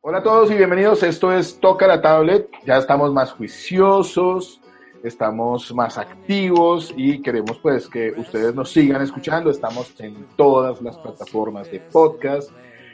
[0.00, 1.02] Hola a todos y bienvenidos.
[1.02, 2.48] Esto es Toca la Tablet.
[2.64, 4.60] Ya estamos más juiciosos,
[5.04, 9.50] estamos más activos y queremos pues que ustedes nos sigan escuchando.
[9.50, 12.50] Estamos en todas las plataformas de podcast.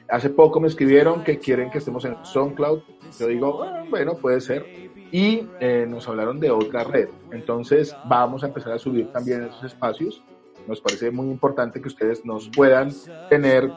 [0.08, 2.80] Hace poco me escribieron que quieren que estemos en SoundCloud.
[3.18, 4.66] Yo digo, "Ah, bueno, puede ser.
[5.14, 7.08] Y eh, nos hablaron de otra red.
[7.30, 10.24] Entonces vamos a empezar a subir también esos espacios.
[10.66, 12.90] Nos parece muy importante que ustedes nos puedan
[13.30, 13.70] tener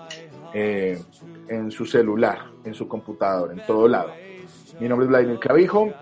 [0.56, 1.00] eh,
[1.48, 4.10] en su celular, en su computador, en todo lado.
[4.80, 5.94] Mi nombre es Vladimir Clavijo,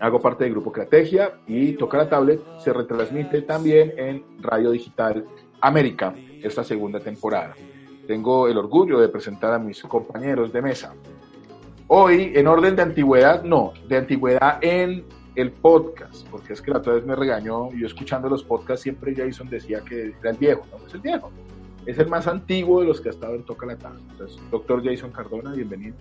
[0.00, 5.24] hago parte del grupo Creategia y Toca la Tablet se retransmite también en Radio Digital
[5.60, 7.54] América esta segunda temporada.
[8.08, 10.92] Tengo el orgullo de presentar a mis compañeros de mesa.
[11.88, 15.04] Hoy, en orden de antigüedad, no, de antigüedad en
[15.36, 18.82] el podcast, porque es que la otra vez me regañó, y yo escuchando los podcasts
[18.82, 21.30] siempre Jason decía que era el viejo, no es el viejo,
[21.84, 24.02] es el más antiguo de los que ha estado en Toca la Tablet.
[24.10, 25.94] Entonces, doctor Jason Cardona, bienvenido.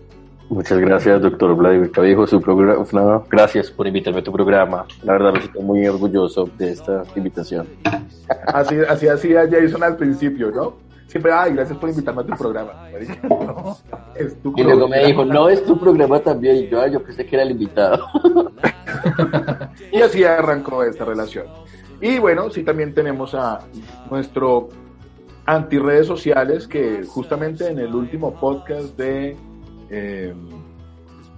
[0.50, 2.26] Muchas gracias, doctor Vladimir Clavijo.
[2.26, 4.88] Su programa, gracias por invitarme a tu programa.
[5.04, 7.68] La verdad me siento muy orgulloso de esta invitación.
[8.48, 10.85] Así, así hacía Jason al principio, ¿no?
[11.08, 12.90] Siempre, ay, gracias por invitarme a tu programa.
[13.24, 13.78] No,
[14.16, 16.58] es tu Y luego me dijo, no es tu programa también.
[16.58, 18.06] Y yo, "Ay, yo pensé que era el invitado.
[19.92, 21.46] Y así arrancó esta relación.
[22.02, 23.60] Y bueno, sí también tenemos a
[24.10, 24.70] nuestro
[25.46, 29.38] antirredes sociales que justamente en el último podcast de
[29.90, 30.34] eh,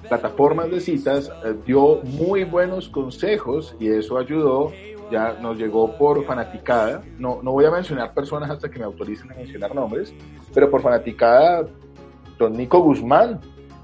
[0.08, 4.72] plataformas de citas eh, dio muy buenos consejos y eso ayudó,
[5.12, 9.32] ya nos llegó por fanaticada, no, no voy a mencionar personas hasta que me autoricen
[9.32, 10.14] a mencionar nombres,
[10.54, 11.68] pero por fanaticada,
[12.38, 13.40] don Nico Guzmán,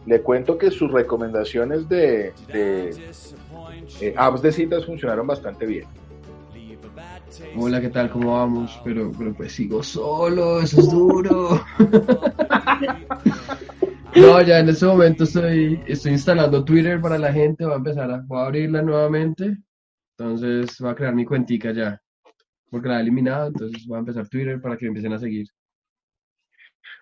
[0.06, 5.88] le cuento que sus recomendaciones de, eh, apps de citas funcionaron bastante bien.
[7.58, 8.12] Hola, ¿qué tal?
[8.12, 8.80] ¿Cómo vamos?
[8.84, 11.62] Pero, pero pues sigo solo, eso es duro.
[14.16, 18.12] No, ya en este momento estoy, estoy instalando Twitter para la gente, voy a empezar
[18.12, 19.58] a, voy a abrirla nuevamente.
[20.24, 22.02] Entonces voy a crear mi cuentica ya,
[22.72, 25.48] porque la he eliminado, entonces voy a empezar Twitter para que me empiecen a seguir.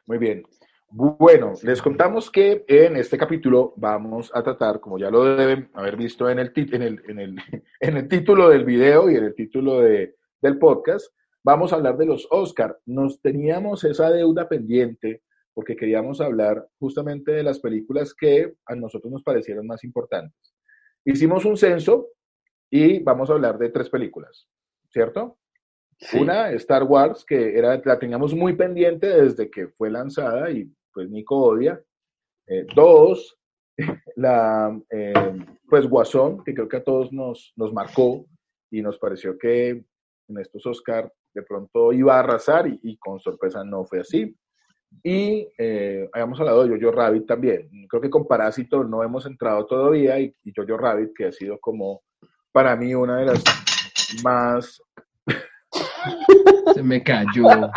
[0.08, 0.44] Muy bien.
[0.90, 5.98] Bueno, les contamos que en este capítulo vamos a tratar, como ya lo deben haber
[5.98, 7.36] visto en el, en el, en el,
[7.80, 11.06] en el título del video y en el título de- del podcast,
[11.44, 12.76] vamos a hablar de los Oscar.
[12.88, 15.22] Nos teníamos esa deuda pendiente
[15.54, 20.56] porque queríamos hablar justamente de las películas que a nosotros nos parecieron más importantes.
[21.06, 22.08] Hicimos un censo
[22.72, 24.48] y vamos a hablar de tres películas,
[24.90, 25.38] ¿cierto?
[26.00, 26.20] Sí.
[26.20, 31.10] Una, Star Wars, que era, la teníamos muy pendiente desde que fue lanzada y pues
[31.10, 31.80] Nico odia.
[32.48, 33.38] Eh, dos,
[34.16, 35.14] la, eh,
[35.70, 38.26] pues Guasón, que creo que a todos nos, nos marcó
[38.72, 43.20] y nos pareció que en estos Oscar de pronto iba a arrasar y, y con
[43.20, 44.34] sorpresa no fue así.
[45.04, 47.70] Y eh, habíamos hablado de Jojo Rabbit también.
[47.90, 51.60] Creo que con Parásito no hemos entrado todavía y, y Jojo Rabbit, que ha sido
[51.60, 52.02] como
[52.52, 53.44] para mí una de las
[54.24, 54.82] más
[56.74, 57.46] Se me cayó.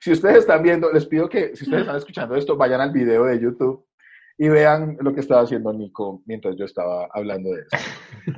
[0.00, 3.24] si ustedes están viendo, les pido que si ustedes están escuchando esto, vayan al video
[3.24, 3.86] de YouTube
[4.38, 7.84] y vean lo que estaba haciendo Nico mientras yo estaba hablando de eso.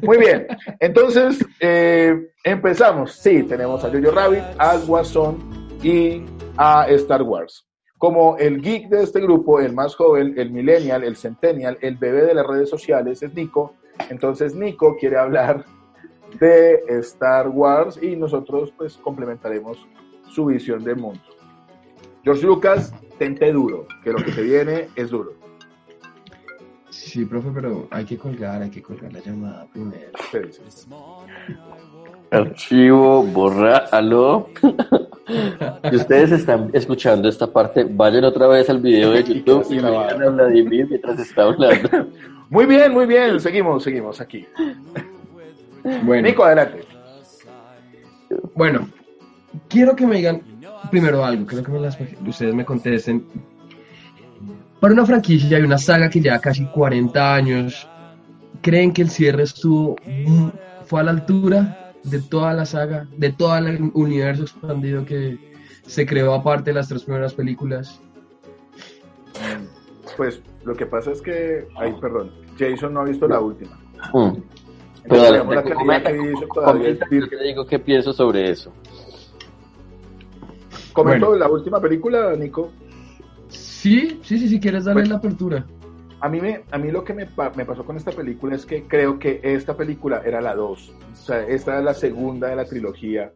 [0.02, 0.46] Muy bien,
[0.78, 3.12] entonces eh, empezamos.
[3.12, 6.22] Sí, tenemos a Jojo Rabbit, a Guasón y
[6.56, 7.66] a Star Wars.
[7.96, 12.22] Como el geek de este grupo, el más joven, el millennial, el centennial, el bebé
[12.22, 13.74] de las redes sociales es Nico.
[14.10, 15.64] Entonces Nico quiere hablar
[16.38, 19.86] de Star Wars y nosotros pues complementaremos
[20.28, 21.20] su visión del mundo.
[22.22, 25.32] George Lucas, tente duro, que lo que se viene es duro.
[26.90, 30.10] Sí, profe, pero hay que colgar, hay que colgar la llamada primero.
[32.30, 34.50] Archivo, borralo.
[35.90, 40.22] Si ustedes están escuchando esta parte, vayan otra vez al video de YouTube y vean
[40.22, 41.88] a Vladimir mientras está hablando.
[42.50, 44.46] Muy bien, muy bien, seguimos, seguimos aquí.
[46.02, 46.80] Bueno, Nico, adelante.
[48.54, 48.88] bueno,
[49.68, 50.42] quiero que me digan
[50.90, 53.24] primero algo, quiero que me las- ustedes me contesten.
[54.80, 57.88] Para una franquicia y una saga que lleva casi 40 años,
[58.62, 59.96] ¿qué ¿creen que el cierre estuvo,
[60.84, 65.38] fue a la altura de toda la saga, de todo el universo expandido que
[65.82, 68.00] se creó aparte de las tres primeras películas?
[70.16, 73.76] Pues lo que pasa es que, ay, perdón, Jason no ha visto la última.
[74.12, 74.32] Mm.
[75.04, 77.66] Pero Entonces, dale, la te calidad comenta, que hizo todavía es comenta, yo te digo
[77.66, 78.72] qué pienso sobre eso.
[80.92, 81.44] Comento Bueno.
[81.44, 82.72] la última película, Nico.
[83.48, 85.66] Sí, sí, sí, si quieres darle Pues- la apertura.
[86.20, 88.84] A mí, me, a mí lo que me, me pasó con esta película es que
[88.84, 90.94] creo que esta película era la 2.
[91.12, 93.32] O sea, esta es la segunda de la trilogía.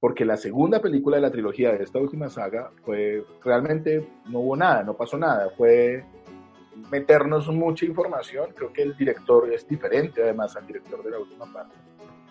[0.00, 4.56] Porque la segunda película de la trilogía de esta última saga fue realmente no hubo
[4.56, 5.50] nada, no pasó nada.
[5.56, 6.04] Fue
[6.90, 8.50] meternos mucha información.
[8.54, 11.74] Creo que el director es diferente, además, al director de la última parte.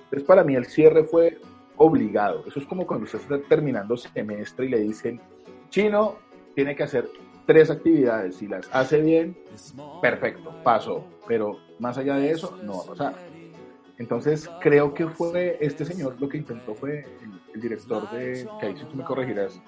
[0.03, 1.39] Entonces, para mí, el cierre fue
[1.75, 2.43] obligado.
[2.47, 5.19] Eso es como cuando usted está terminando semestre y le dicen,
[5.69, 6.15] Chino
[6.55, 7.09] tiene que hacer
[7.47, 8.35] tres actividades.
[8.35, 9.35] Si las hace bien,
[9.99, 11.07] perfecto, pasó.
[11.27, 13.15] Pero más allá de eso, no va a pasar.
[13.97, 18.67] Entonces, creo que fue este señor lo que intentó fue el, el director de, que
[18.67, 19.59] ahí si tú me corregirás,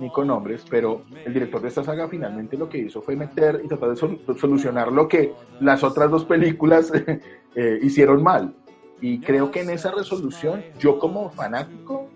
[0.00, 3.60] ni con nombres, pero el director de esta saga finalmente lo que hizo fue meter
[3.64, 6.90] y tratar de sol- solucionar lo que las otras dos películas
[7.54, 8.52] eh, hicieron mal.
[9.00, 12.08] Y creo que en esa resolución, yo como fanático,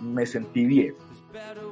[0.00, 0.94] me sentí bien.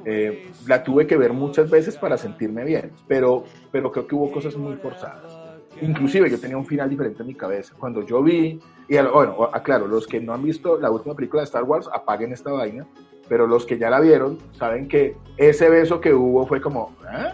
[0.05, 4.31] Eh, la tuve que ver muchas veces para sentirme bien, pero, pero creo que hubo
[4.31, 5.37] cosas muy forzadas.
[5.81, 7.73] Inclusive yo tenía un final diferente en mi cabeza.
[7.77, 11.45] Cuando yo vi, y bueno, aclaro, los que no han visto la última película de
[11.45, 12.85] Star Wars, apaguen esta vaina,
[13.27, 17.33] pero los que ya la vieron saben que ese beso que hubo fue como, ¿ah?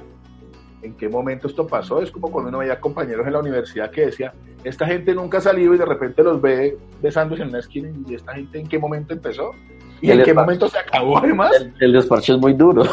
[0.82, 2.02] ¿En qué momento esto pasó?
[2.02, 4.34] Es como cuando uno veía compañeros en la universidad que decía,
[4.64, 8.16] esta gente nunca ha salido y de repente los ve besándose en una esquina y
[8.16, 9.52] esta gente en qué momento empezó
[10.02, 11.52] y El en qué momento se acabó además.
[11.60, 12.84] El, el desparche es muy duro.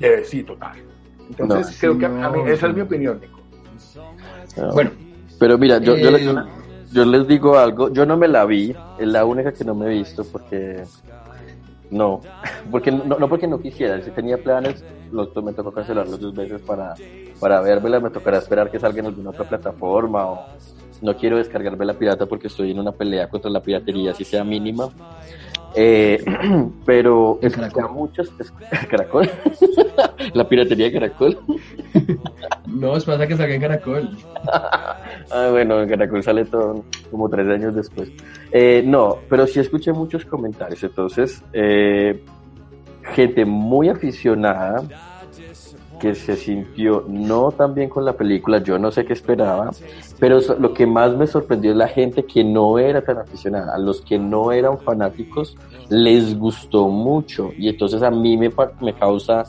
[0.00, 0.76] Eh, sí, total.
[1.28, 3.40] Entonces No, creo sí, que a mí, esa es mi opinión, Nico.
[4.72, 4.90] Bueno,
[5.38, 6.24] Pero mira, yo, yo, Eh, les,
[6.90, 9.86] yo les digo algo, yo no me la vi, es la única que no me
[9.86, 10.88] he visto porque
[11.90, 12.20] no,
[12.70, 16.62] porque no, no porque no quisiera, si tenía planes, lo, me tocó cancelarlos dos veces
[16.62, 16.94] para,
[17.40, 20.46] para vérmela, me tocará esperar que salga en alguna otra plataforma o
[21.02, 24.44] no quiero descargarme la pirata porque estoy en una pelea contra la piratería, si sea
[24.44, 24.88] mínima.
[25.76, 26.22] Eh,
[26.86, 27.84] pero escuché Caracol.
[27.84, 28.52] a muchos, es-
[28.88, 29.28] Caracol,
[30.34, 31.38] la piratería de Caracol.
[32.66, 34.08] no, es pasa que salga en Caracol.
[35.30, 38.10] Ah, bueno, en Caracol sale todo como tres años después.
[38.52, 40.82] Eh, no, pero sí escuché muchos comentarios.
[40.84, 42.22] Entonces, eh,
[43.14, 44.82] gente muy aficionada
[46.00, 49.70] que se sintió no tan bien con la película, yo no sé qué esperaba,
[50.24, 53.78] pero lo que más me sorprendió es la gente que no era tan aficionada, a
[53.78, 55.54] los que no eran fanáticos
[55.90, 57.50] les gustó mucho.
[57.58, 58.50] Y entonces a mí me,
[58.80, 59.44] me causa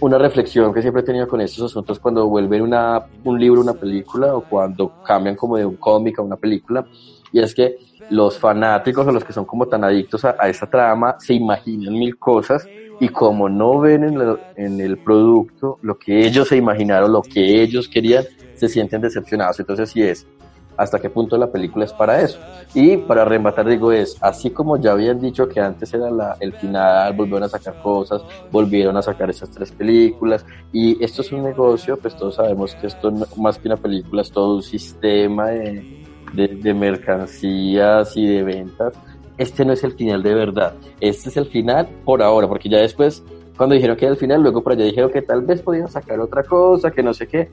[0.00, 3.74] una reflexión que siempre he tenido con estos asuntos cuando vuelven una, un libro, una
[3.74, 6.84] película o cuando cambian como de un cómic a una película.
[7.30, 7.78] Y es que
[8.10, 11.94] los fanáticos o los que son como tan adictos a, a esa trama se imaginan
[11.94, 14.18] mil cosas y como no ven en,
[14.56, 18.24] en el producto lo que ellos se imaginaron, lo que ellos querían,
[18.54, 19.58] se sienten decepcionados.
[19.60, 20.28] Entonces sí es,
[20.76, 22.40] ¿hasta qué punto la película es para eso?
[22.72, 26.54] Y para rematar digo es, así como ya habían dicho que antes era la, el
[26.54, 31.42] final, volvieron a sacar cosas, volvieron a sacar esas tres películas y esto es un
[31.42, 35.48] negocio, pues todos sabemos que esto no- más que una película es todo un sistema
[35.48, 35.86] de,
[36.32, 38.94] de, de mercancías y de ventas.
[39.38, 42.78] Este no es el final de verdad, este es el final por ahora, porque ya
[42.78, 43.24] después,
[43.56, 46.20] cuando dijeron que era el final, luego por allá dijeron que tal vez podían sacar
[46.20, 47.48] otra cosa, que no sé qué.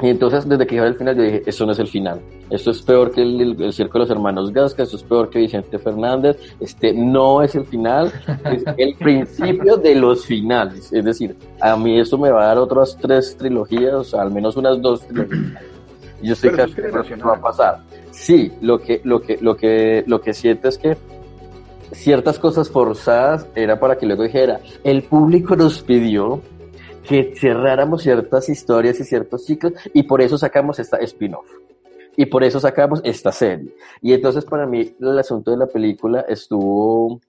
[0.00, 2.20] Y entonces, desde que dijeron el final, yo dije, esto no es el final.
[2.50, 5.28] Esto es peor que el, el, el circo de los hermanos Gasca, esto es peor
[5.28, 6.36] que Vicente Fernández.
[6.60, 8.12] Este no es el final,
[8.44, 10.92] es el principio de los finales.
[10.92, 14.30] Es decir, a mí esto me va a dar otras tres trilogías, o sea, al
[14.30, 15.77] menos unas dos trilogías.
[16.22, 17.78] Yo estoy casi seguro que va a pasar.
[18.10, 20.96] Sí, lo que, lo que, lo que, lo que siento es que
[21.92, 26.40] ciertas cosas forzadas era para que luego dijera, el público nos pidió
[27.08, 31.46] que cerráramos ciertas historias y ciertos ciclos y por eso sacamos esta spin-off.
[32.16, 33.72] Y por eso sacamos esta serie.
[34.02, 37.20] Y entonces para mí el asunto de la película estuvo,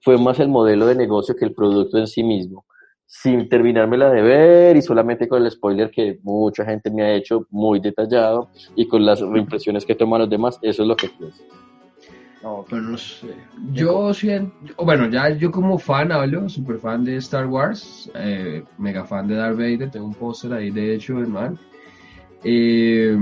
[0.00, 2.64] fue más el modelo de negocio que el producto en sí mismo.
[3.10, 7.46] Sin terminármela de ver y solamente con el spoiler que mucha gente me ha hecho
[7.50, 11.42] muy detallado y con las reimpresiones que toman los demás, eso es lo que pienso.
[12.42, 13.34] No, Pero no sé.
[13.72, 14.52] Yo siento,
[14.84, 19.36] bueno, ya yo como fan hablo, super fan de Star Wars, eh, mega fan de
[19.36, 21.58] Darth Vader, tengo un póster ahí de hecho, hermano.
[22.44, 23.16] Eh,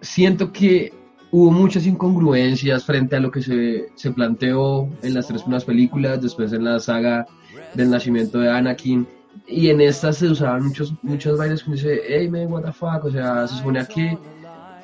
[0.00, 0.92] siento que
[1.32, 6.22] hubo muchas incongruencias frente a lo que se, se planteó en las tres primeras películas,
[6.22, 7.26] después en la saga
[7.74, 9.06] del nacimiento de Anakin,
[9.46, 13.04] y en estas se usaban muchos, muchas vainas que dice, hey man, what the fuck,
[13.04, 14.18] o sea, se supone que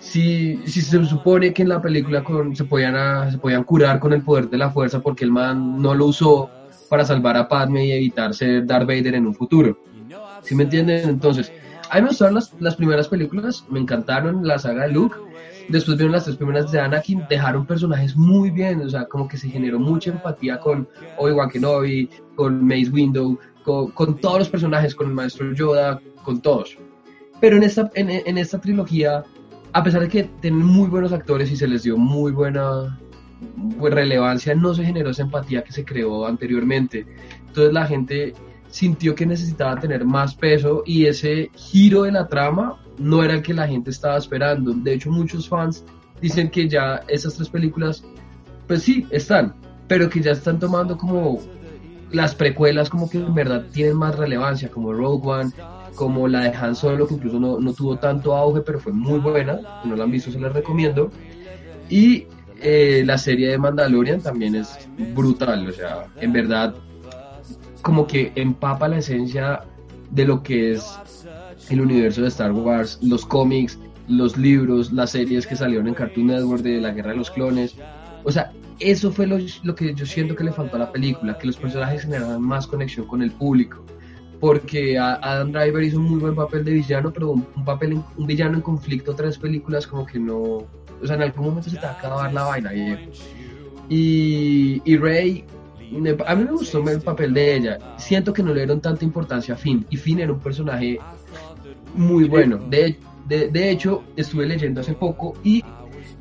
[0.02, 4.00] si, si se supone que en la película con, se, podían, ah, se podían curar
[4.00, 6.50] con el poder de la fuerza porque el man no lo usó
[6.88, 9.78] para salvar a Padme y evitar ser Darth Vader en un futuro.
[10.42, 11.08] ¿Sí me entienden?
[11.08, 11.52] Entonces,
[11.88, 15.16] a mí me gustaron las, las primeras películas, me encantaron la saga de Luke.
[15.68, 19.38] Después vieron las tres primeras de Anakin, dejaron personajes muy bien, o sea, como que
[19.38, 24.94] se generó mucha empatía con Obi-Wan Kenobi, con Mace Windu, con, con, todos los personajes,
[24.94, 26.76] con el maestro Yoda, con todos.
[27.40, 29.24] Pero en esta, en, en esta trilogía,
[29.72, 32.98] a pesar de que tienen muy buenos actores y se les dio muy buena
[33.78, 37.06] pues, relevancia, no se generó esa empatía que se creó anteriormente.
[37.46, 38.34] Entonces la gente
[38.68, 43.42] sintió que necesitaba tener más peso y ese giro de la trama no era el
[43.42, 44.72] que la gente estaba esperando.
[44.72, 45.84] De hecho, muchos fans
[46.20, 48.04] dicen que ya esas tres películas,
[48.66, 49.54] pues sí, están,
[49.88, 51.40] pero que ya están tomando como
[52.12, 55.50] las precuelas como que en verdad tienen más relevancia, como Rogue One,
[55.94, 59.18] como la de Han Solo, que incluso no, no tuvo tanto auge, pero fue muy
[59.18, 61.10] buena, si no la han visto se les recomiendo.
[61.88, 62.26] Y
[62.60, 66.74] eh, la serie de Mandalorian también es brutal, o sea, en verdad
[67.82, 69.60] como que empapa la esencia
[70.10, 70.98] de lo que es
[71.68, 73.78] el universo de Star Wars, los cómics,
[74.08, 77.74] los libros, las series que salieron en Cartoon Network de la Guerra de los Clones.
[78.24, 78.52] O sea,
[78.90, 81.56] eso fue lo, lo que yo siento que le faltó a la película, que los
[81.56, 83.84] personajes generaran más conexión con el público.
[84.40, 88.56] Porque Adam Driver hizo un muy buen papel de villano, pero un, papel un villano
[88.56, 90.36] en conflicto tres películas como que no...
[90.36, 92.72] O sea, en algún momento se te va a acabar la vaina,
[93.88, 95.44] Y, y Rey
[96.26, 97.78] a mí me gustó el papel de ella.
[97.98, 99.86] Siento que no le dieron tanta importancia a Finn.
[99.90, 100.98] Y Finn era un personaje
[101.94, 102.58] muy bueno.
[102.70, 102.98] De,
[103.28, 105.62] de, hecho, estuve leyendo hace poco y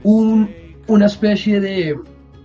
[0.03, 0.49] un,
[0.87, 1.97] una especie de,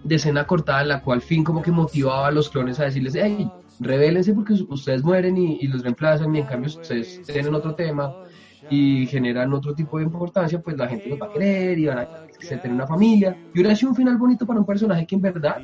[0.06, 3.14] de, escena cortada en la cual Finn como que motivaba a los clones a decirles,
[3.16, 7.75] hey, rebélense porque ustedes mueren y, y los reemplazan y en cambio ustedes tienen otro
[7.75, 8.12] tema
[8.70, 11.98] y generan otro tipo de importancia, pues la gente los va a querer y van
[11.98, 13.36] a tener una familia.
[13.54, 15.58] Y hubiera sido un final bonito para un personaje que en verdad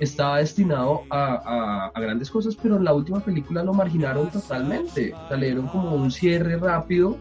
[0.00, 5.14] estaba destinado a, a, grandes cosas, pero en la última película lo marginaron totalmente.
[5.28, 7.16] Salieron como un cierre rápido.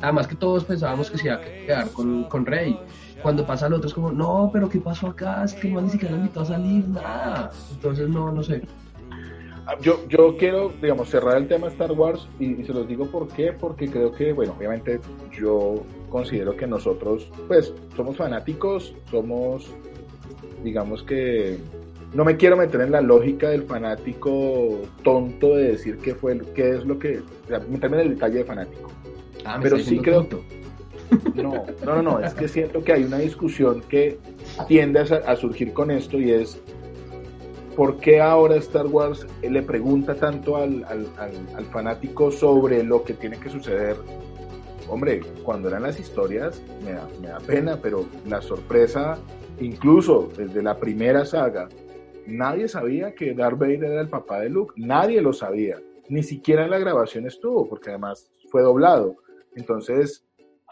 [0.00, 2.78] Además que todos pensábamos que se iba a quedar con, con Rey.
[3.22, 5.44] Cuando pasa al otro es como, no, pero ¿qué pasó acá?
[5.44, 7.50] Es que no ni siquiera lo invitó a salir, nada.
[7.72, 8.62] Entonces, no, no sé.
[9.66, 13.06] Ah, yo, yo quiero, digamos, cerrar el tema Star Wars y, y, se los digo
[13.06, 15.00] por qué, porque creo que, bueno, obviamente
[15.38, 19.70] yo considero que nosotros, pues, somos fanáticos, somos,
[20.64, 21.58] digamos que
[22.12, 26.70] no me quiero meter en la lógica del fanático tonto de decir qué fue, qué
[26.70, 27.20] es lo que,
[27.68, 28.90] meterme en el detalle de fanático.
[29.44, 30.26] Ah, pero sí creo.
[30.30, 30.59] No,
[31.34, 34.18] no, no, no, es que siento que hay una discusión que
[34.68, 36.60] tiende a, surgir con esto y es
[37.76, 43.14] ¿por qué ahora Star Wars le pregunta tanto al, al, al, fanático sobre lo que
[43.14, 43.96] tiene que suceder?
[44.88, 49.18] Hombre, cuando eran las historias me da, me da pena, pero la sorpresa,
[49.60, 51.68] incluso desde la primera saga,
[52.30, 56.64] Nadie sabía que Darth Vader era el papá de Luke, nadie lo sabía, ni siquiera
[56.64, 59.16] en la grabación estuvo, porque además fue doblado.
[59.56, 60.24] Entonces,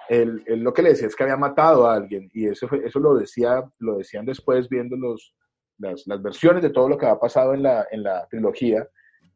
[0.09, 3.15] él, lo que le decía es que había matado a alguien, y eso, eso lo,
[3.15, 5.35] decía, lo decían después viendo los,
[5.79, 8.87] las, las, versiones de todo lo que había pasado en la, en la trilogía.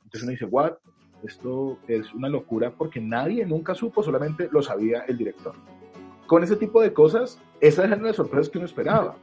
[0.05, 0.73] Entonces uno dice, what?
[1.25, 5.55] Esto es una locura porque nadie nunca supo, solamente lo sabía el director.
[6.27, 9.17] Con ese tipo de cosas, esas eran las sorpresas que uno esperaba.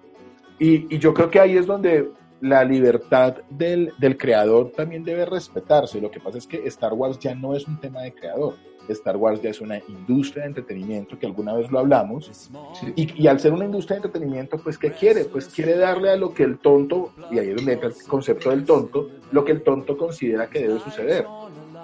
[0.60, 2.10] Y, y yo creo que ahí es donde
[2.42, 6.00] la libertad del, del, creador también debe respetarse.
[6.00, 8.56] Lo que pasa es que Star Wars ya no es un tema de creador.
[8.94, 12.50] Star Wars ya es una industria de entretenimiento que alguna vez lo hablamos.
[12.96, 15.26] Y, y, al ser una industria de entretenimiento, pues, ¿qué quiere?
[15.26, 18.50] Pues quiere darle a lo que el tonto, y ahí es donde entra el concepto
[18.50, 21.26] del tonto, lo que el tonto considera que debe suceder.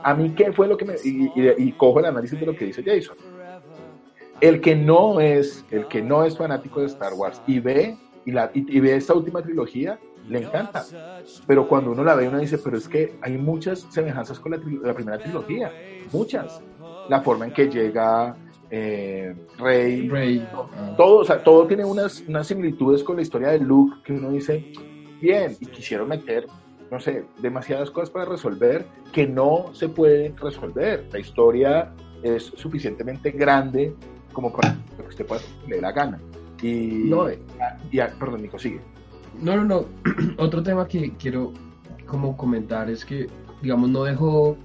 [0.04, 0.96] A mí, ¿qué fue lo que me.?
[1.04, 3.18] Y, y cojo el análisis de lo que dice Jason.
[4.42, 8.32] El que no es, el que no es fanático de Star Wars y ve, y,
[8.32, 10.86] la, y ve esta última trilogía, le encanta.
[11.48, 14.94] Pero cuando uno la ve, uno dice, pero es que hay muchas semejanzas con la,
[14.94, 15.72] primera trilogía,
[16.12, 16.62] muchas.
[17.10, 18.36] La forma en que llega
[18.70, 20.48] eh, Rey, Rey.
[20.98, 24.32] Todo, o sea, todo tiene unas, unas similitudes con la historia de Luke que uno
[24.32, 24.72] dice,
[25.22, 26.48] bien, y quisieron meter,
[26.92, 31.08] no sé, demasiadas cosas para resolver que no se pueden resolver.
[31.12, 31.94] La historia
[32.24, 33.94] es suficientemente grande
[34.34, 36.20] como para que usted pueda le la gana.
[36.62, 37.38] Y, no, y,
[38.20, 38.82] perdón, Nico, sigue.
[39.42, 39.86] No, no, no.
[40.38, 41.54] Otro tema que quiero
[42.06, 43.28] como comentar es que,
[43.62, 44.58] digamos, no dejó,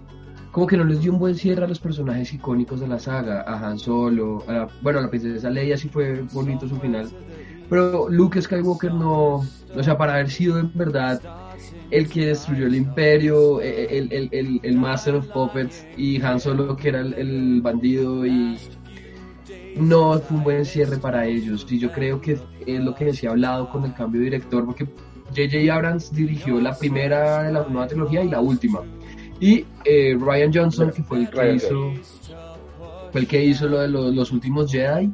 [0.50, 3.42] como que no les dio un buen cierre a los personajes icónicos de la saga,
[3.42, 7.08] a Han Solo, a bueno, a la princesa Leia sí fue bonito su final,
[7.68, 11.20] pero Luke Skywalker no, o sea, para haber sido en verdad
[11.90, 16.20] el que destruyó el imperio, e, e, el, el, el, el Master of Puppets y
[16.22, 18.58] Han Solo que era el, bandido y
[19.76, 21.66] no fue un buen cierre para ellos.
[21.70, 22.32] Y yo creo que
[22.66, 24.84] es lo que ha hablado con el cambio de director, porque
[25.28, 25.72] J.J.
[25.72, 28.80] Abrams dirigió la primera de la nueva trilogía y la última.
[29.40, 31.92] Y eh, Ryan Johnson, que fue el que hizo
[33.10, 35.10] fue el que hizo lo de los, últimos Jedi.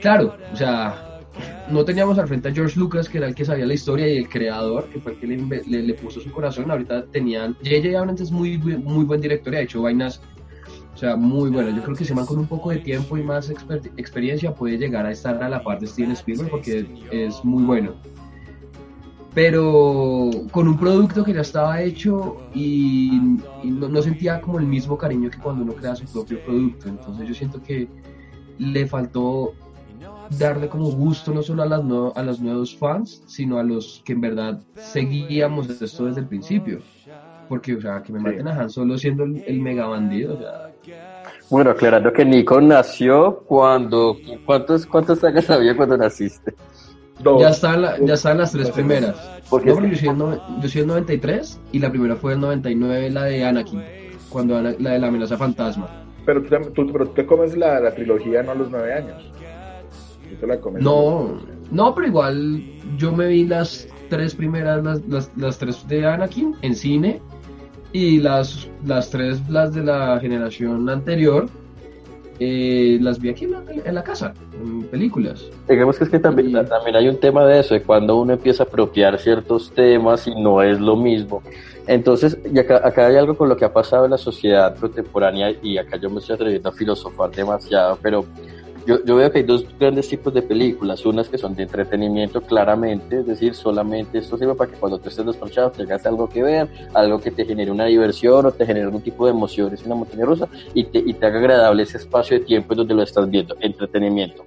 [0.00, 1.20] Claro, o sea,
[1.70, 4.16] no teníamos al frente a George Lucas, que era el que sabía la historia y
[4.16, 6.70] el creador, que fue el que le, le, puso su corazón.
[6.70, 7.54] Ahorita tenían.
[7.62, 7.96] J.J.
[7.96, 10.20] Abrams es muy, muy buen director y ha hecho vainas
[10.94, 11.74] o sea, muy bueno.
[11.74, 13.50] Yo creo que se man con un poco de tiempo y más
[13.96, 17.94] experiencia puede llegar a estar a la par de Steven Spielberg porque es muy bueno.
[19.34, 25.30] Pero con un producto que ya estaba hecho y, no, sentía como el mismo cariño
[25.30, 26.88] que cuando uno crea su propio producto.
[26.88, 27.88] Entonces yo siento que
[28.58, 29.54] le faltó
[30.38, 34.12] darle como gusto no solo a, las a los nuevos fans, sino a los que
[34.12, 36.80] en verdad seguíamos esto desde el principio.
[37.48, 40.72] Porque, o sea, que me maten a Han Solo siendo el, mega bandido, o sea,
[41.50, 44.16] bueno, aclarando que Nico nació cuando.
[44.46, 46.54] ¿Cuántos, cuántas sagas había cuando naciste?
[47.38, 49.16] Ya están, ya están las tres primeras.
[49.48, 49.76] Porque yo,
[50.68, 53.82] soy en 93 y la primera fue en 99, la de Anakin,
[54.30, 55.88] cuando la de la amenaza fantasma.
[56.24, 59.30] Pero tú, pero te comes la, la, trilogía no a los nueve años.
[60.40, 61.38] Te la comes no,
[61.70, 62.62] no, pero igual
[62.96, 67.20] yo me vi las tres primeras, las, las, las tres de Anakin en cine
[67.92, 71.48] y las, las tres, las de la generación anterior,
[72.42, 75.44] eh, las vi aquí en la, casa, en películas.
[75.68, 78.62] Digamos que es que también, también hay un tema de eso, de cuando uno empieza
[78.62, 81.42] a apropiar ciertos temas y no es lo mismo.
[81.86, 85.52] Entonces, y acá, acá hay algo con lo que ha pasado en la sociedad contemporánea
[85.62, 88.24] y acá yo me estoy atreviendo a filosofar demasiado, pero
[88.86, 93.20] yo, veo que hay dos grandes tipos de películas, unas que son de entretenimiento claramente,
[93.20, 96.68] es decir, solamente esto sirve para que cuando tú estés desparchado tengas algo que ver,
[96.94, 100.24] algo que te genere una diversión o te genere algún tipo de emociones, una montaña
[100.24, 103.28] rusa y te, y te haga agradable ese espacio de tiempo en donde lo estás
[103.28, 104.44] viendo, entretenimiento.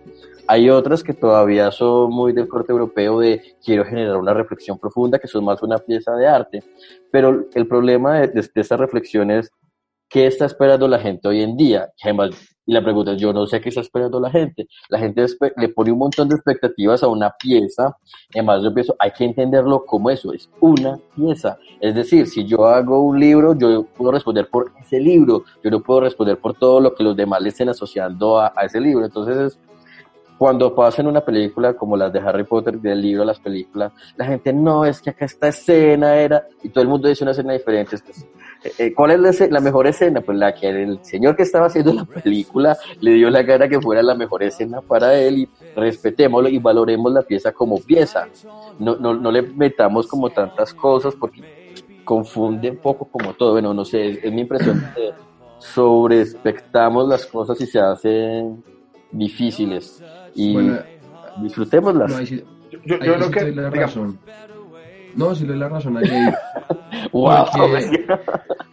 [0.47, 5.17] Hay otras que todavía son muy del corte europeo de quiero generar una reflexión profunda,
[5.17, 6.63] que son más una pieza de arte.
[7.11, 9.49] Pero el problema de, de, de estas reflexiones
[10.09, 11.91] ¿qué está esperando la gente hoy en día?
[12.65, 14.67] Y la pregunta es, yo no sé qué está esperando la gente.
[14.89, 15.25] La gente
[15.57, 17.95] le pone un montón de expectativas a una pieza.
[18.33, 21.57] Además, yo pienso, hay que entenderlo como eso, es una pieza.
[21.79, 25.43] Es decir, si yo hago un libro, yo puedo responder por ese libro.
[25.63, 28.81] Yo no puedo responder por todo lo que los demás le estén asociando a, ese
[28.81, 29.05] libro.
[29.05, 29.59] Entonces,
[30.37, 34.25] cuando pasan una película como las de Harry Potter, del libro a las películas, la
[34.25, 37.53] gente no, es que acá esta escena era, y todo el mundo dice una escena
[37.53, 37.97] diferente.
[38.03, 38.27] Pues,
[38.79, 40.21] eh, ¿Cuál es la, mejor escena?
[40.21, 43.79] Pues la que el señor que estaba haciendo la película le dio la gana que
[43.79, 48.27] fuera la mejor escena para él y respetémoslo y valoremos la pieza como pieza.
[48.79, 51.65] No, no, no le metamos como tantas cosas porque
[52.03, 53.53] confunde un poco como todo.
[53.53, 55.11] Bueno, no sé, es, mi impresión que
[55.59, 58.63] sobreespectamos las cosas y se hacen
[59.11, 60.01] difíciles.
[60.35, 60.57] Y
[61.41, 62.11] disfrutémoslas.
[62.11, 62.37] No, yo,
[62.85, 63.51] yo, creo que...
[63.51, 64.19] La razón.
[65.15, 66.33] No, sí le doy la razón a Jay.
[67.11, 67.45] wow.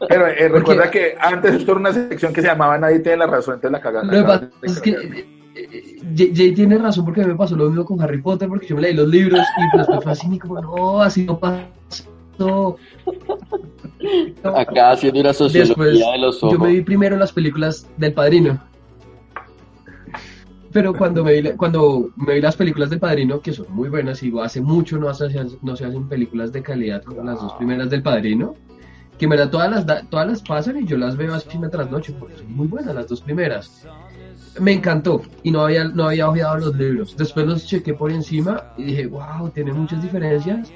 [0.09, 3.27] Pero eh, recuerda que antes esto era una sección que se llamaba Nadie tiene la
[3.29, 4.51] razón, entonces la cagada.
[4.63, 8.49] es que eh, eh, Jay, tiene razón porque me pasó lo mismo con Harry Potter,
[8.49, 11.39] porque yo me leí los libros y pues después fue así, como, no, así no
[11.39, 12.77] pasó.
[14.57, 16.59] Acá haciendo una sociología de los ojos.
[16.59, 18.59] Yo me vi primero las películas del Padrino
[20.73, 24.23] pero cuando me, vi, cuando me vi las películas del Padrino, que son muy buenas,
[24.23, 25.29] y hace mucho no, se,
[25.63, 28.55] no se hacen películas de calidad como las dos primeras del Padrino,
[29.19, 32.15] que me da todas las, todas las pasan y yo las veo así tras noche,
[32.19, 33.87] porque son muy buenas las dos primeras.
[34.61, 37.17] Me encantó y no había, no había ojeado los libros.
[37.17, 40.73] Después los chequé por encima y dije, wow, tiene muchas diferencias,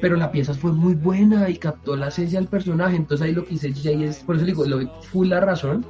[0.00, 2.96] pero la pieza fue muy buena y captó la esencia del personaje.
[2.96, 5.84] Entonces ahí lo que hice y es, por eso digo, lo fue la razón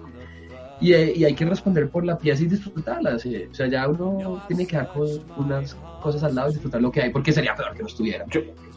[0.83, 3.25] y, y, hay que responder por la pieza y disfrutarlas.
[3.25, 4.91] O sea, ya uno tiene que dar
[5.37, 8.25] unas cosas al lado y disfrutar lo que hay, porque sería peor que no estuviera.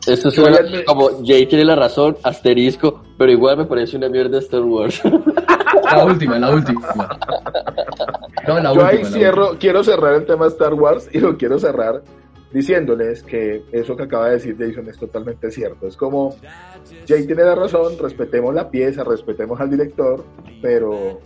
[0.08, 4.62] Esto suena como Jay tiene la razón, asterisco, pero igual me parece una mierda Star
[4.62, 5.02] Wars.
[5.84, 6.88] La última, la última.
[8.48, 12.02] No, la Yo ahí cierro, quiero cerrar el tema Star Wars y lo quiero cerrar
[12.56, 15.88] diciéndoles que eso que acaba de decir Jason es totalmente cierto.
[15.88, 16.38] Es como,
[17.06, 20.24] Jay tiene la razón, respetemos la pieza, respetemos al director,
[20.62, 21.20] pero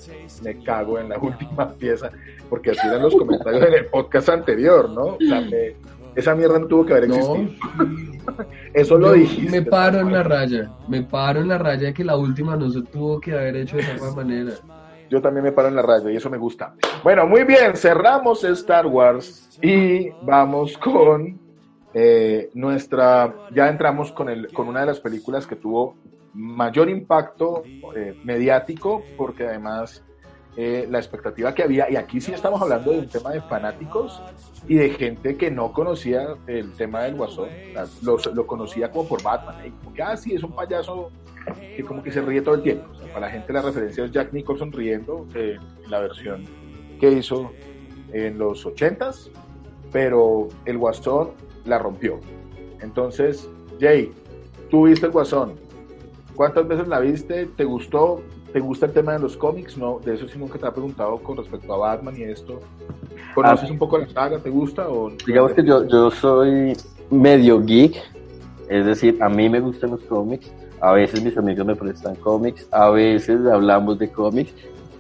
[0.44, 2.12] me cago en la última pieza,
[2.50, 5.04] porque así eran los comentarios en el podcast anterior, ¿no?
[5.04, 5.48] O sea,
[6.15, 7.38] esa mierda no tuvo que haber existido.
[8.74, 9.52] eso lo dijiste.
[9.52, 12.72] Me paro en la raya, me paro en la raya de que la última no
[12.72, 14.54] se tuvo que haber hecho de esa manera
[15.10, 16.74] yo también me paro en la radio y eso me gusta.
[17.04, 21.39] Bueno, muy bien, cerramos Star Wars y vamos con
[21.93, 25.95] eh, nuestra, ya entramos con, el, con una de las películas que tuvo
[26.34, 27.63] mayor impacto
[27.95, 30.04] eh, mediático porque además
[30.56, 34.22] eh, la expectativa que había, y aquí sí estamos hablando de un tema de fanáticos
[34.67, 37.50] y de gente que no conocía el tema del Guasón,
[38.02, 41.12] lo, conocía como por Batman, y como que, ah, sí, es un payaso
[41.78, 42.89] que como que se ríe todo el tiempo.
[43.10, 46.45] Para la gente la referencia es Jack Nicholson riendo eh, en la versión
[47.00, 47.52] que hizo
[48.12, 49.30] en los 80s,
[49.91, 51.30] pero el Guasón
[51.65, 52.19] la rompió.
[52.82, 54.12] Entonces, Jay,
[54.69, 55.54] tú viste el Guasón.
[56.36, 57.45] ¿Cuántas veces la viste?
[57.45, 58.22] ¿Te gustó?
[58.54, 59.78] ¿Te gusta el tema de los cómics?
[59.78, 62.60] No, de eso sí nunca te ha preguntado con respecto a Batman y esto.
[63.36, 63.74] ¿Conoces ah.
[63.74, 64.39] un poco la saga?
[64.39, 64.89] ¿Te gusta?
[64.89, 66.76] O digamos que yo, yo soy
[67.10, 67.95] medio geek,
[68.69, 70.52] es decir, a mí me gustan los cómics.
[70.82, 74.54] A veces mis amigos me prestan cómics, a veces hablamos de cómics.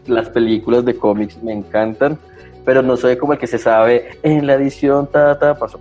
[0.07, 2.17] Las películas de cómics me encantan,
[2.65, 5.79] pero no soy como el que se sabe en la edición, ta, ta, pasó.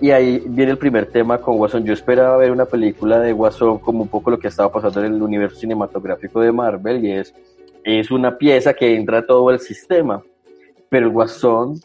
[0.00, 1.84] Y ahí viene el primer tema con Guasón.
[1.84, 5.14] Yo esperaba ver una película de Guasón como un poco lo que estaba pasando en
[5.14, 7.34] el universo cinematográfico de Marvel y es,
[7.82, 10.22] es una pieza que entra a todo el sistema.
[10.90, 11.80] Pero el Guasón,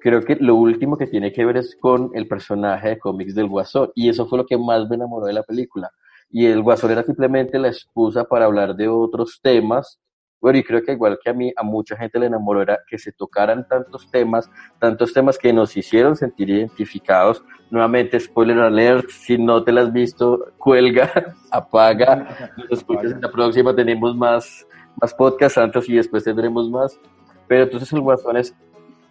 [0.00, 3.46] creo que lo último que tiene que ver es con el personaje de cómics del
[3.46, 3.90] Guasón.
[3.94, 5.92] Y eso fue lo que más me enamoró de la película.
[6.32, 10.00] Y el Guasón era simplemente la excusa para hablar de otros temas
[10.42, 12.98] bueno, y creo que igual que a mí, a mucha gente le enamoró era que
[12.98, 17.44] se tocaran tantos temas, tantos temas que nos hicieron sentir identificados.
[17.70, 21.12] Nuevamente, spoiler alert, si no te las has visto, cuelga,
[21.52, 24.66] apaga, nos escuchas en la próxima, tenemos más,
[25.00, 26.98] más podcasts antes y después tendremos más.
[27.46, 28.52] Pero entonces el Guasón es,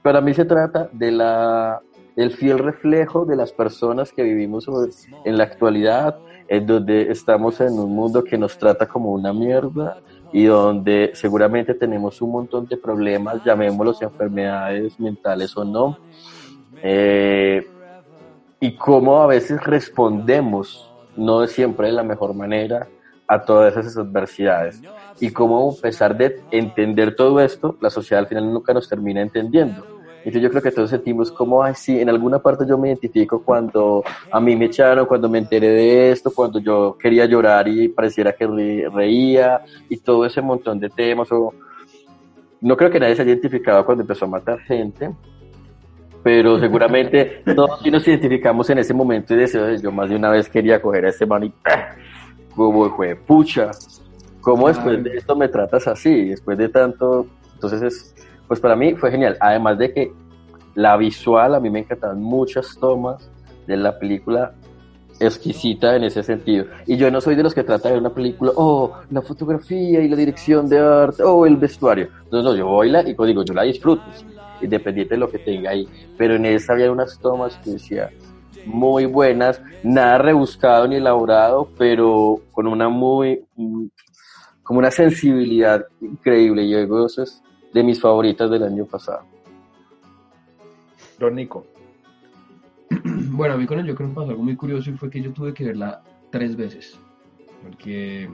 [0.03, 1.79] para mí se trata de la,
[2.17, 4.67] del fiel reflejo de las personas que vivimos
[5.23, 6.19] en la actualidad,
[6.51, 10.01] en donde estamos en un mundo que nos trata como una mierda,
[10.33, 15.97] y donde seguramente tenemos un montón de problemas, llamémoslos enfermedades mentales o no,
[16.83, 17.65] eh,
[18.59, 22.85] y cómo a veces respondemos, no siempre de la mejor manera,
[23.29, 24.81] a todas esas adversidades,
[25.21, 29.21] y cómo a pesar de entender todo esto, la sociedad al final nunca nos termina
[29.21, 32.89] entendiendo entonces yo creo que todos sentimos como, ay, sí, en alguna parte yo me
[32.89, 37.67] identifico cuando a mí me echaron, cuando me enteré de esto, cuando yo quería llorar
[37.67, 38.45] y pareciera que
[38.93, 41.31] reía y todo ese montón de temas.
[41.31, 41.53] O...
[42.61, 45.09] No creo que nadie se haya identificado cuando empezó a matar gente,
[46.21, 50.47] pero seguramente todos nos identificamos en ese momento y deseo, yo más de una vez
[50.47, 51.53] quería coger a ese man y
[52.55, 53.71] como fue pucha,
[54.39, 56.29] ¿cómo después de esto me tratas así?
[56.29, 58.15] Después de tanto, entonces es
[58.51, 59.37] pues para mí fue genial.
[59.39, 60.11] Además de que
[60.75, 63.31] la visual, a mí me encantaban muchas tomas
[63.65, 64.51] de la película
[65.21, 66.65] exquisita en ese sentido.
[66.85, 70.09] Y yo no soy de los que trata de una película, oh, la fotografía y
[70.09, 72.09] la dirección de arte, oh, el vestuario.
[72.25, 74.03] Entonces, no, yo voy la, y digo, yo la disfruto,
[74.61, 75.87] independiente de lo que tenga ahí.
[76.17, 78.09] Pero en esa había unas tomas que decía,
[78.65, 83.85] muy buenas, nada rebuscado ni elaborado, pero con una muy, mm,
[84.61, 86.67] como una sensibilidad increíble.
[86.67, 87.41] Yo digo, eso es
[87.73, 89.21] de mis favoritas del año pasado.
[91.19, 91.65] Don Nico.
[93.33, 95.31] Bueno, a mí con el Joker me pasó algo muy curioso y fue que yo
[95.31, 96.99] tuve que verla tres veces.
[97.63, 98.29] Porque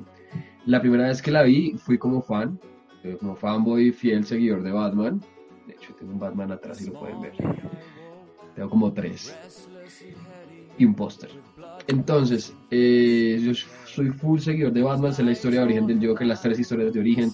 [0.65, 2.59] la primera vez que la vi fui como fan,
[3.03, 5.21] eh, como fanboy fiel seguidor de Batman.
[5.67, 7.33] De hecho, tengo un Batman atrás y lo pueden ver.
[8.55, 9.37] Tengo como tres.
[10.77, 11.29] Y un póster.
[11.85, 13.53] Entonces, eh, yo
[13.85, 16.91] soy full seguidor de Batman, sé la historia de origen del Joker, las tres historias
[16.91, 17.31] de origen,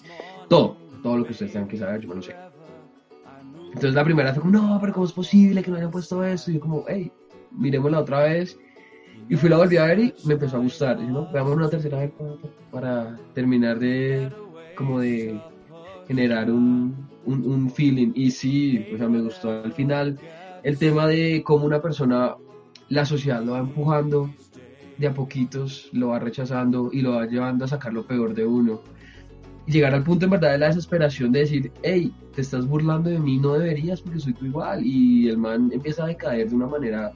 [0.49, 2.35] todo todo lo que ustedes tengan que saber, yo no sé.
[3.67, 6.49] Entonces la primera fue como, no, pero ¿cómo es posible que no hayan puesto eso?
[6.49, 7.11] Y yo como, hey,
[7.51, 8.57] miremosla otra vez.
[9.29, 10.97] Y fui la volví a ver y me empezó a gustar.
[10.99, 12.11] Y yo, no, veamos una tercera vez
[12.71, 14.31] para, terminar de,
[14.75, 15.39] como de
[16.07, 18.11] generar un, un, un, feeling.
[18.15, 20.19] Y sí, o sea, me gustó al final
[20.61, 22.35] el tema de cómo una persona,
[22.89, 24.29] la sociedad lo va empujando
[24.97, 28.45] de a poquitos, lo va rechazando y lo va llevando a sacar lo peor de
[28.45, 28.81] uno
[29.65, 33.19] llegar al punto en verdad de la desesperación de decir, hey, te estás burlando de
[33.19, 34.85] mí, no deberías porque soy tú igual.
[34.85, 37.11] Y el man empieza a decaer de una manera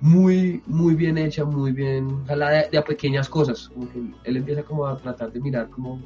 [0.00, 3.68] muy, muy bien hecha, muy bien, ojalá de, a pequeñas cosas.
[3.68, 6.00] Como que él empieza como a tratar de mirar como...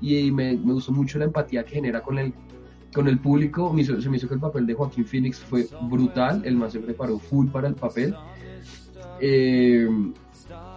[0.00, 2.34] Y, me, me, gustó mucho la empatía que genera con el,
[2.94, 3.72] con el público.
[3.72, 6.42] Me se me hizo que el papel de Joaquín Phoenix fue brutal.
[6.44, 8.14] El man se preparó full para el papel.
[9.20, 9.88] Eh,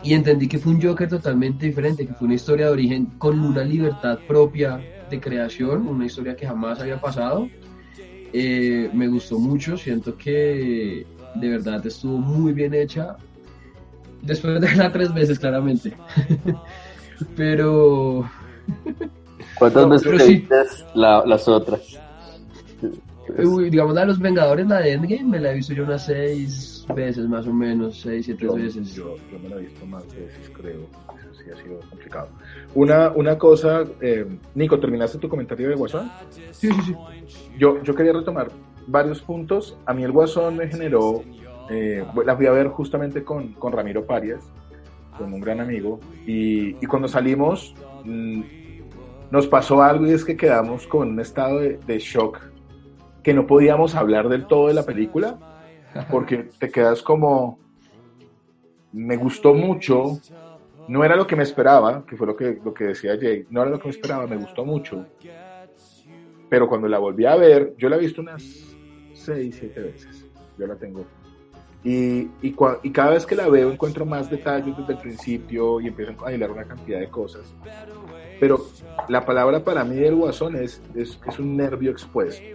[0.04, 3.40] y entendí que fue un Joker totalmente diferente, que fue una historia de origen con
[3.40, 4.80] una libertad propia
[5.10, 7.50] de creación, una historia que jamás había pasado.
[8.34, 11.06] Eh, me gustó mucho, siento que
[11.36, 13.18] de verdad estuvo muy bien hecha.
[14.22, 15.94] Después de verla tres veces, claramente.
[17.36, 18.30] pero.
[19.58, 20.44] ¿Cuántas veces
[20.94, 21.82] las otras?
[23.70, 26.77] digamos, la de los Vengadores, la de Endgame, me la he visto yo unas seis
[26.96, 28.94] veces más o menos, seis, siete veces.
[28.94, 30.88] Yo, me la he visto más veces, creo.
[31.34, 32.30] sí ha sido complicado.
[32.76, 36.12] Una, una cosa, eh, Nico, ¿terminaste tu comentario de Guasón?
[36.52, 36.96] Sí, sí, sí.
[37.58, 38.50] Yo, yo quería retomar
[38.88, 39.78] varios puntos.
[39.86, 41.24] A mí el Guasón me generó,
[41.70, 44.44] eh, la fui a ver justamente con, con Ramiro Parias,
[45.18, 47.74] con un gran amigo, y, y cuando salimos
[48.04, 48.42] mm,
[49.32, 52.40] nos pasó algo y es que quedamos con un estado de, de shock
[53.24, 55.38] que no podíamos hablar del todo de la película
[56.10, 57.60] porque te quedas como
[58.92, 60.20] me gustó mucho
[60.88, 63.46] no era lo que me esperaba que fue lo que, lo que decía Jay.
[63.50, 65.06] No era lo que me esperaba me gustó mucho.
[66.50, 68.80] Pero cuando la volví a ver yo la he visto unas
[69.14, 70.26] 6, 7 veces.
[70.58, 71.06] Yo la tengo.
[71.84, 75.80] Y, y, cua- y cada vez que la veo encuentro más detalles desde el principio
[75.82, 77.56] y empiezo a hilar una cantidad de cosas.
[78.40, 78.66] Pero
[79.10, 82.46] la palabra para mí del guasón es, es, es un nervio expuesto.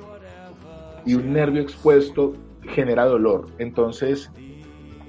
[1.05, 2.35] Y un nervio expuesto
[2.69, 3.47] genera dolor.
[3.59, 4.31] Entonces,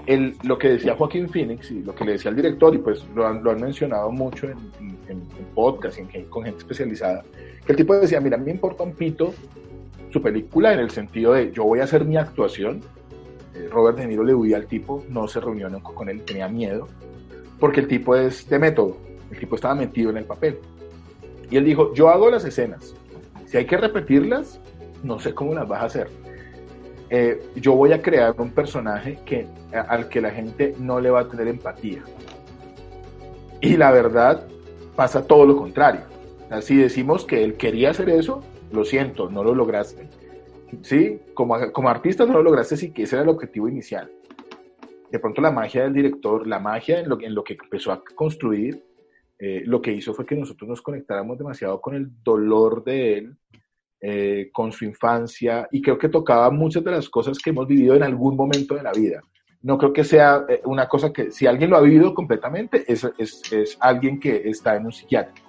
[0.05, 3.05] el, lo que decía Joaquín Phoenix y lo que le decía el director, y pues
[3.15, 4.57] lo han, mencionado mucho en,
[5.07, 5.21] en,
[5.55, 7.23] podcast y con gente especializada,
[7.65, 9.33] que el tipo decía, mira, mí me importa un pito
[10.11, 12.81] su película en el sentido de yo voy a hacer mi actuación.
[13.55, 16.47] Eh, Robert De Niro le huía al tipo, no se reunió nunca con él, tenía
[16.47, 16.87] miedo,
[17.59, 18.97] porque el tipo es de método,
[19.31, 20.59] el tipo estaba metido en el papel.
[21.49, 22.93] Y él dijo, yo hago las escenas,
[23.45, 24.59] si hay que repetirlas,
[25.03, 26.22] no sé cómo las vas a hacer.
[27.15, 31.19] Eh, yo voy a crear un personaje que, al que la gente no le va
[31.19, 32.01] a tener empatía.
[33.61, 34.47] Y la verdad
[34.95, 36.01] pasa todo lo contrario.
[36.61, 40.09] Si decimos que él quería hacer eso, lo siento, no lo lograste.
[40.81, 41.19] ¿Sí?
[41.35, 44.09] Como, como artista no lo lograste, sí que ese era el objetivo inicial.
[45.11, 48.03] De pronto la magia del director, la magia en lo, en lo que empezó a
[48.15, 48.83] construir,
[49.37, 53.37] eh, lo que hizo fue que nosotros nos conectáramos demasiado con el dolor de él,
[54.05, 57.95] eh, con su infancia, y creo que tocaba muchas de las cosas que hemos vivido
[57.95, 59.21] en algún momento de la vida.
[59.61, 63.09] No creo que sea eh, una cosa que, si alguien lo ha vivido completamente, es,
[63.17, 65.47] es, es alguien que está en un psiquiátrico,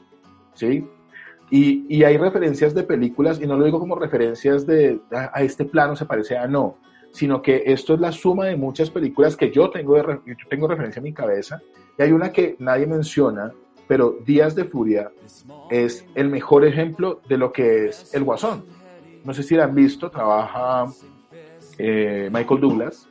[0.52, 0.86] ¿sí?
[1.50, 5.42] Y, y, hay referencias de películas, y no lo digo como referencias de a, a,
[5.42, 6.78] este plano se parece a no,
[7.10, 10.68] sino que esto es la suma de muchas películas que yo tengo, de, yo tengo
[10.68, 11.60] referencia en mi cabeza,
[11.98, 13.52] y hay una que nadie menciona,
[13.87, 15.11] pero Días de Furia
[15.70, 18.64] es el mejor ejemplo de lo que es el Guasón.
[19.25, 20.87] No sé si la han visto, trabaja
[21.79, 23.09] eh, Michael Douglas,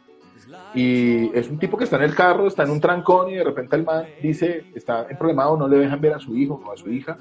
[0.75, 3.43] y es un tipo que está en el carro, está en un trancón, y de
[3.43, 6.77] repente el man dice, está problemado, no le dejan ver a su hijo o a
[6.77, 7.17] su hija,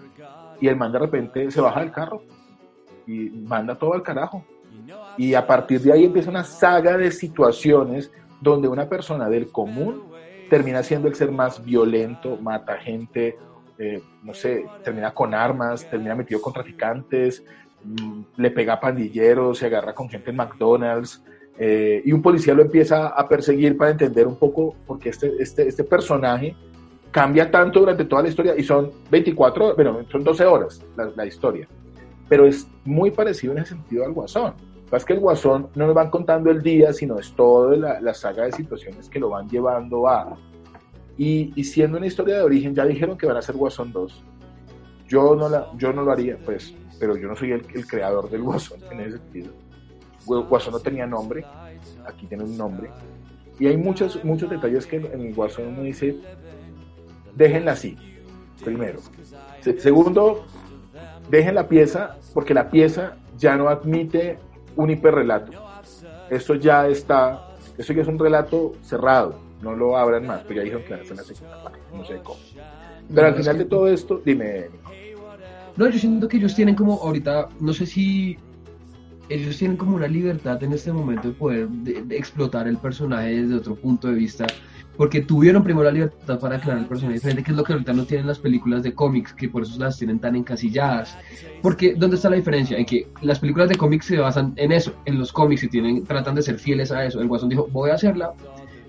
[0.60, 2.22] y el man de repente se baja del carro
[3.06, 4.44] y manda todo al carajo.
[5.16, 8.10] Y a partir de ahí empieza una saga de situaciones
[8.40, 10.02] donde una persona del común
[10.52, 13.38] termina siendo el ser más violento, mata gente,
[13.78, 17.42] eh, no sé, termina con armas, termina metido con traficantes,
[17.82, 21.24] mmm, le pega a pandilleros, se agarra con gente en McDonald's.
[21.58, 25.66] Eh, y un policía lo empieza a perseguir para entender un poco porque este, este,
[25.66, 26.54] este personaje
[27.10, 31.24] cambia tanto durante toda la historia y son 24, bueno, son 12 horas la, la
[31.24, 31.66] historia,
[32.28, 34.52] pero es muy parecido en ese sentido al Guasón.
[34.96, 38.44] Es que el Guasón no nos van contando el día, sino es toda la, saga
[38.44, 40.36] de situaciones que lo van llevando a...
[41.16, 44.24] Y, siendo una historia de origen, ya dijeron que van a hacer Guasón 2.
[45.08, 48.42] Yo no, la, yo no lo haría, pues, pero yo no soy el, creador del
[48.42, 49.52] Guasón en ese sentido.
[50.26, 51.44] Guasón no tenía nombre,
[52.06, 52.90] aquí tiene un nombre.
[53.58, 56.16] Y hay muchos, muchos detalles que en el Guasón uno dice,
[57.34, 57.96] déjenla así,
[58.62, 59.00] primero.
[59.60, 60.44] Se, segundo,
[61.30, 64.38] dejen la pieza, porque la pieza ya no admite
[64.76, 65.52] un hiperrelato.
[66.30, 70.62] Esto ya está, esto ya es un relato cerrado, no lo abran más, pero ya
[70.62, 72.40] dijeron que la segunda parte, no sé cómo.
[73.14, 74.66] Pero al final de todo esto, dime.
[75.76, 78.38] No, yo siento que ellos tienen como ahorita, no sé si
[79.28, 83.42] ellos tienen como una libertad en este momento de poder de, de explotar el personaje
[83.42, 84.46] desde otro punto de vista,
[84.96, 87.92] porque tuvieron primero la libertad para aclarar el personaje diferente, que es lo que ahorita
[87.92, 91.16] no tienen las películas de cómics, que por eso las tienen tan encasilladas.
[91.62, 92.76] Porque, ¿dónde está la diferencia?
[92.76, 96.04] En que las películas de cómics se basan en eso, en los cómics y tienen,
[96.04, 97.20] tratan de ser fieles a eso.
[97.20, 98.32] El Guasón dijo, voy a hacerla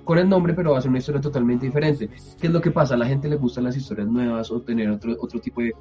[0.04, 2.10] con el nombre, pero va a ser una historia totalmente diferente.
[2.40, 2.96] ¿Qué es lo que pasa?
[2.96, 5.74] A la gente le gustan las historias nuevas o tener otro, otro tipo de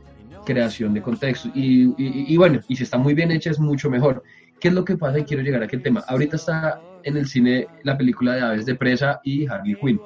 [0.44, 1.48] creación de contexto.
[1.54, 4.22] Y, y, y bueno, y si está muy bien hecha es mucho mejor.
[4.60, 5.18] ¿Qué es lo que pasa?
[5.18, 6.04] Y quiero llegar a aquel tema.
[6.06, 10.00] Ahorita está en el cine la película de Aves de Presa y Harley Quinn.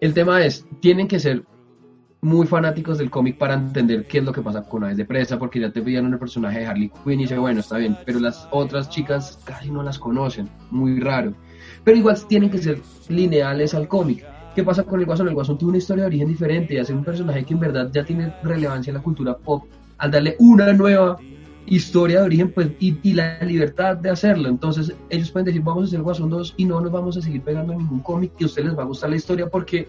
[0.00, 1.42] El tema es, tienen que ser
[2.20, 5.38] muy fanáticos del cómic para entender qué es lo que pasa con Aves de Presa,
[5.38, 8.18] porque ya te pidieron el personaje de Harley Quinn y dice, bueno, está bien, pero
[8.18, 11.34] las otras chicas casi no las conocen, muy raro.
[11.84, 14.24] Pero igual tienen que ser lineales al cómic.
[14.54, 15.28] ¿Qué pasa con el Guasón?
[15.28, 17.90] El Guasón tuvo una historia de origen diferente y hace un personaje que en verdad
[17.92, 19.64] ya tiene relevancia en la cultura pop
[19.98, 21.18] al darle una nueva
[21.66, 24.48] historia de origen pues, y, y, la libertad de hacerlo.
[24.48, 27.42] Entonces ellos pueden decir, vamos a hacer Guasón 2 y no nos vamos a seguir
[27.42, 29.88] pegando a ningún cómic y a ustedes les va a gustar la historia porque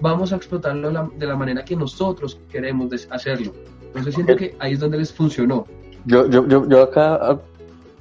[0.00, 3.52] vamos a explotarlo la- de la manera que nosotros queremos hacerlo.
[3.86, 5.66] Entonces siento que ahí es donde les funcionó.
[6.04, 7.38] Yo, yo, yo, yo acá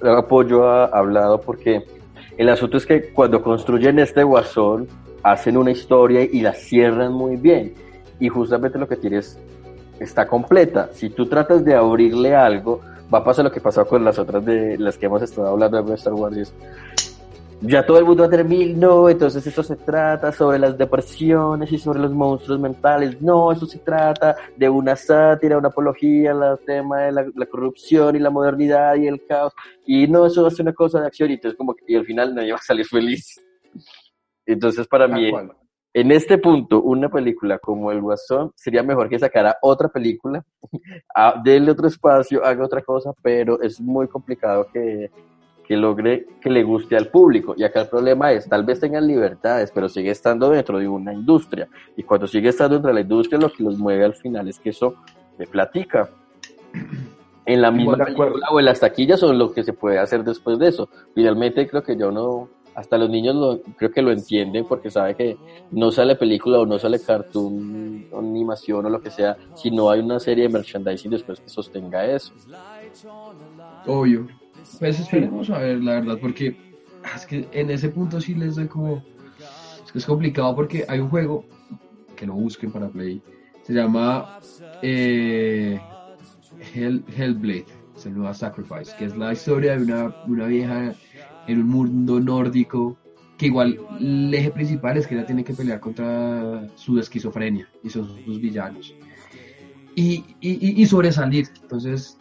[0.02, 1.86] apoyo a Hablado porque
[2.38, 4.88] el asunto es que cuando construyen este guasón,
[5.24, 7.74] hacen una historia y la cierran muy bien.
[8.20, 9.40] Y justamente lo que tienes
[10.00, 10.90] está completa.
[10.94, 12.82] Si tú tratas de abrirle algo,
[13.14, 15.82] va a pasar lo que pasó con las otras de las que hemos estado hablando
[15.84, 16.54] de Star Wars.
[17.62, 20.60] y ya todo el mundo va a tener mil, no, entonces esto se trata sobre
[20.60, 25.70] las depresiones y sobre los monstruos mentales, no, eso se trata de una sátira, una
[25.70, 29.54] apología al tema de la, la corrupción y la modernidad y el caos,
[29.86, 32.36] y no, eso es una cosa de acción, y entonces como que, y al final
[32.36, 33.42] nadie va a salir feliz.
[34.46, 35.52] Entonces para Tal mí, cual.
[35.96, 40.44] En este punto, una película como El Guasón sería mejor que sacara otra película,
[41.16, 45.10] a, denle otro espacio, haga otra cosa, pero es muy complicado que,
[45.66, 47.54] que logre que le guste al público.
[47.56, 51.14] Y acá el problema es, tal vez tengan libertades, pero sigue estando dentro de una
[51.14, 51.70] industria.
[51.96, 54.60] Y cuando sigue estando dentro de la industria, lo que los mueve al final es
[54.60, 54.96] que eso
[55.38, 56.10] me platica.
[57.46, 60.60] En la misma película o en las taquillas o lo que se puede hacer después
[60.60, 60.90] de eso.
[61.14, 65.16] Finalmente creo que yo no, hasta los niños lo, creo que lo entienden porque sabe
[65.16, 65.38] que
[65.72, 70.02] no sale película o no sale cartoon animación o lo que sea, si no hay
[70.02, 72.34] una serie de merchandising después que sostenga eso.
[73.88, 74.28] Obvio.
[74.80, 76.58] Pues esperemos a ver, la verdad, porque
[77.04, 79.04] ah, es que en ese punto sí les doy como...
[79.86, 81.46] Es que es complicado porque hay un juego
[82.16, 83.22] que lo busquen para Play.
[83.62, 84.40] Se llama
[84.82, 85.80] eh,
[86.74, 90.94] Hell, Hellblade, Senua Sacrifice, que es la historia de una, una vieja
[91.48, 92.98] en un mundo nórdico
[93.38, 97.90] que igual el eje principal es que ella tiene que pelear contra su esquizofrenia y
[97.90, 98.94] son sus villanos.
[99.96, 101.48] Y, y, y- sobresalir.
[101.62, 102.18] Entonces,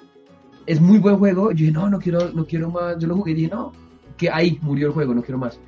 [0.67, 1.51] es muy buen juego.
[1.51, 2.99] Yo dije, no, no quiero, no quiero más.
[2.99, 3.73] Yo lo jugué y dije, no,
[4.17, 5.59] que ahí murió el juego, no quiero más.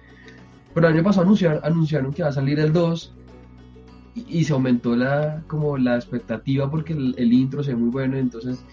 [0.75, 3.13] Pero el año pasado anunciaron, anunciaron que va a salir el 2
[4.15, 7.91] y, y se aumentó la, como la expectativa porque el, el intro se ve muy
[7.91, 8.17] bueno.
[8.17, 8.65] Entonces,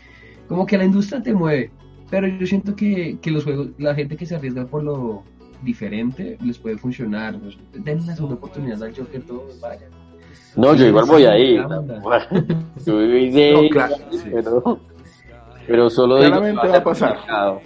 [0.48, 1.72] como que la industria te mueve.
[2.14, 5.24] Pero yo siento que, que los juegos, la gente que se arriesga por lo
[5.64, 7.40] diferente les puede funcionar.
[7.74, 9.90] Den una segunda oportunidad al Joker, todos vayan.
[10.56, 11.56] No, yo igual voy ahí.
[12.86, 14.30] Yo viví de No, claro, sí.
[14.32, 14.80] pero,
[15.66, 17.14] pero solo digo Claramente va a pasar.
[17.16, 17.62] complicado.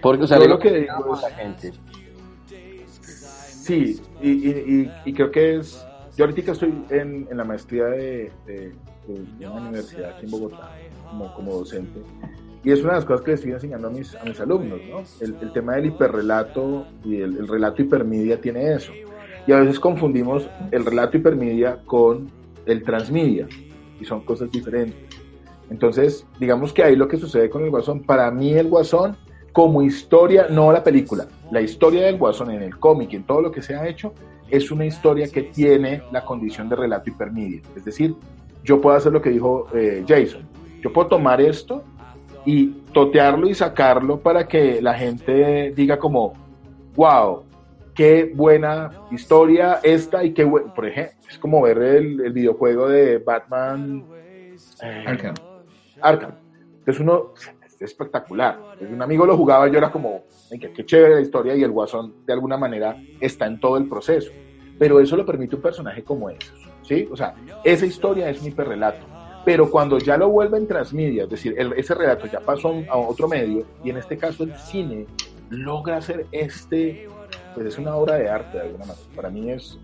[0.00, 1.72] Porque, o sea, Yo lo que que digo es- la gente.
[3.28, 5.86] Sí, y, y, y, y creo que es.
[6.16, 8.72] Yo ahorita estoy en, en la maestría de, de-
[9.38, 10.70] de una universidad aquí en Bogotá,
[11.10, 12.00] como, como docente.
[12.64, 14.80] Y es una de las cosas que les estoy enseñando a mis, a mis alumnos,
[14.90, 15.02] ¿no?
[15.20, 18.92] El, el tema del hiperrelato y el, el relato hipermedia tiene eso.
[19.46, 22.30] Y a veces confundimos el relato hipermedia con
[22.66, 23.46] el transmedia,
[24.00, 24.96] y son cosas diferentes.
[25.70, 29.16] Entonces, digamos que ahí lo que sucede con el Guasón, para mí el Guasón,
[29.52, 33.40] como historia, no la película, la historia del Guasón en el cómic y en todo
[33.40, 34.12] lo que se ha hecho,
[34.50, 37.62] es una historia que tiene la condición de relato hipermedia.
[37.76, 38.14] Es decir,
[38.62, 40.42] yo puedo hacer lo que dijo eh, Jason.
[40.82, 41.82] Yo puedo tomar esto
[42.44, 46.34] y totearlo y sacarlo para que la gente diga como,
[46.94, 47.42] wow,
[47.94, 52.88] qué buena historia esta y qué buen, por ejemplo, es como ver el, el videojuego
[52.88, 54.04] de Batman
[54.82, 55.34] eh, Arkham.
[56.00, 56.32] Arkham.
[56.78, 58.58] Entonces uno, es espectacular.
[58.72, 61.54] Entonces, un amigo lo jugaba y yo era como, "Ay, qué, qué chévere la historia
[61.56, 64.30] y el guasón de alguna manera está en todo el proceso.
[64.78, 66.52] Pero eso lo permite un personaje como ese,
[66.82, 67.08] ¿sí?
[67.10, 69.13] O sea, esa historia es un hiperrelato.
[69.44, 73.28] Pero cuando ya lo vuelven transmedia, es decir, el- ese relato ya pasó a, otro
[73.28, 75.06] medio, y en este caso el cine
[75.50, 77.06] logra hacer este,
[77.54, 79.06] pues es una obra de arte de alguna manera.
[79.14, 79.78] Para mí es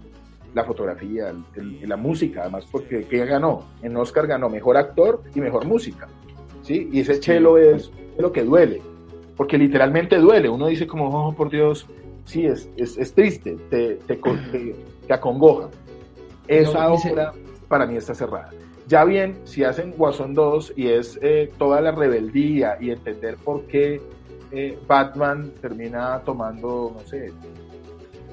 [0.54, 3.64] la fotografía, el- la música, además, porque ¿qué ganó?
[3.82, 6.08] En Oscar ganó mejor actor y mejor música,
[6.62, 6.88] ¿sí?
[6.90, 8.80] Y ese chelo es lo que duele,
[9.36, 10.48] porque literalmente duele.
[10.48, 11.86] Uno dice como, oh, por Dios,
[12.24, 15.68] sí, es, es, es triste, te, te, te- te acongoja.
[16.48, 17.32] Esa No, obra
[17.68, 18.50] para mí está cerrada.
[18.90, 23.64] Ya bien, si hacen Guasón 2 y es eh, toda la rebeldía y entender por
[23.66, 24.00] qué
[24.50, 27.32] eh, Batman termina tomando, no sé,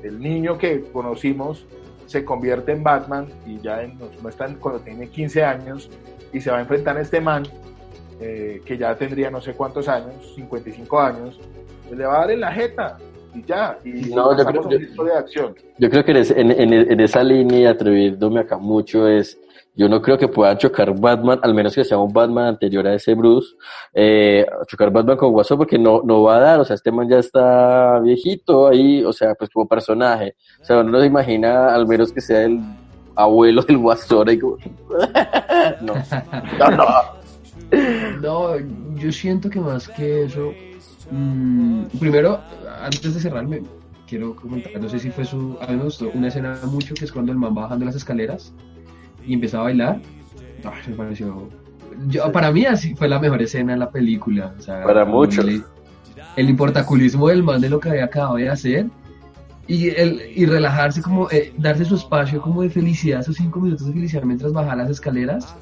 [0.01, 1.67] el niño que conocimos
[2.07, 5.91] se convierte en Batman y ya nos muestran cuando tiene 15 años
[6.33, 7.43] y se va a enfrentar a este man
[8.19, 11.39] eh, que ya tendría no sé cuántos años, 55 años,
[11.87, 12.97] pues le va a dar en la jeta
[13.35, 15.55] y ya, y No, yo creo historia de acción.
[15.77, 19.39] Yo creo que en esa línea, atreviéndome acá mucho, es.
[19.77, 22.95] Yo no creo que pueda chocar Batman, al menos que sea un Batman anterior a
[22.95, 23.55] ese Bruce,
[23.93, 27.07] eh, chocar Batman con Guasón, porque no, no va a dar, o sea, este man
[27.07, 30.35] ya está viejito ahí, o sea, pues como personaje.
[30.59, 32.59] O sea, uno no se imagina, al menos que sea el
[33.15, 34.57] abuelo del Guasón, ahí como.
[35.81, 35.93] no,
[36.57, 36.85] no, no.
[38.19, 38.57] No,
[38.95, 40.53] yo siento que más que eso,
[41.11, 42.39] mm, primero,
[42.81, 43.61] antes de cerrarme,
[44.07, 47.05] quiero comentar, no sé si fue su, a mí me gustó una escena mucho que
[47.05, 48.53] es cuando el man va bajando las escaleras
[49.27, 50.01] y empieza a bailar.
[50.63, 51.49] Ah, me pareció,
[52.07, 54.53] yo, para mí así fue la mejor escena de la película.
[54.57, 55.45] O sea, Para muchos.
[55.45, 55.63] El,
[56.35, 58.87] el importaculismo del man de lo que había acabado de hacer
[59.67, 63.87] y, el, y relajarse, como eh, darse su espacio como de felicidad, esos cinco minutos
[63.87, 65.55] de felicidad mientras bajaba las escaleras,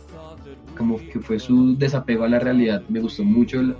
[0.77, 2.83] como que fue su desapego a la realidad.
[2.89, 3.75] Me gustó mucho la,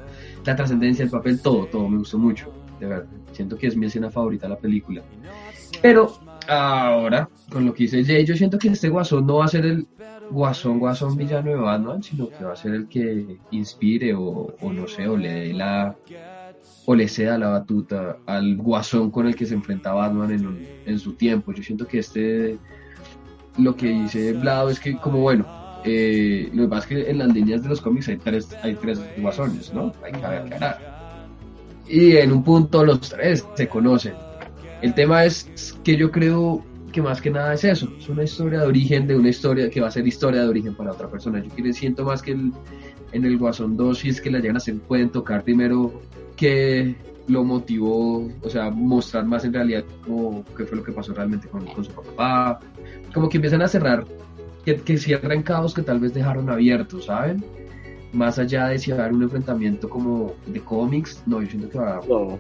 [0.46, 2.52] la trascendencia, el papel, todo, todo, me gustó mucho.
[2.80, 5.04] De verdad, siento que es mi escena favorita de la película.
[5.82, 6.18] Pero
[6.48, 9.66] ahora, con lo que dice Jay, yo siento que este guasón no va a ser
[9.66, 9.88] el
[10.28, 14.88] guasón, guasón villano de Batman, sino que va a ser el que inspire o, no
[14.88, 15.98] sé, o le dé la
[16.86, 20.74] o le ceda la batuta al guasón con el que se enfrenta Batman en, un-
[20.86, 21.54] en su tiempo.
[21.54, 22.62] Yo siento que este,
[23.56, 25.52] lo que dice Blado es que como bueno,
[25.84, 28.78] eh, lo que pasa es que en las líneas de los cómics hay tres, hay
[28.78, 29.98] tres guasones, ¿no?
[30.02, 30.84] Hay que aclarar.
[31.86, 34.25] Y en un punto los tres se conocen.
[34.86, 35.50] El tema es
[35.84, 39.16] que yo creo que más que nada es eso, es una historia de origen de
[39.16, 41.44] una historia que va a ser historia de origen para otra persona.
[41.44, 42.54] Yo quiero, siento más que en
[43.12, 46.04] el Guasón 2, si es que la llegan a hacer, pueden tocar primero
[46.36, 46.96] que
[47.28, 51.48] lo motivó, o sea, mostrar más en realidad como qué fue lo que pasó realmente
[51.48, 52.60] con, su papá,
[53.12, 54.06] como que empiezan a cerrar,
[54.64, 57.44] que, que cierren cabos que tal vez dejaron abiertos, ¿saben?
[58.14, 61.70] Más allá de si va a haber un enfrentamiento como de cómics, no, yo siento
[61.72, 62.38] que va, No,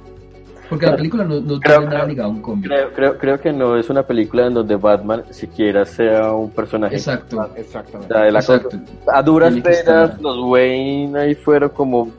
[0.69, 2.65] porque la película no, no Creo- tiene nada creo- ligado a un cómic.
[2.67, 6.95] creo, creo, creo que no es una película en donde Batman siquiera sea un personaje.
[6.95, 8.13] Exacto, Ah, Exactamente.
[8.13, 8.77] O sea, la exacto.
[9.07, 12.09] A duras penas, los Wayne ahí fueron como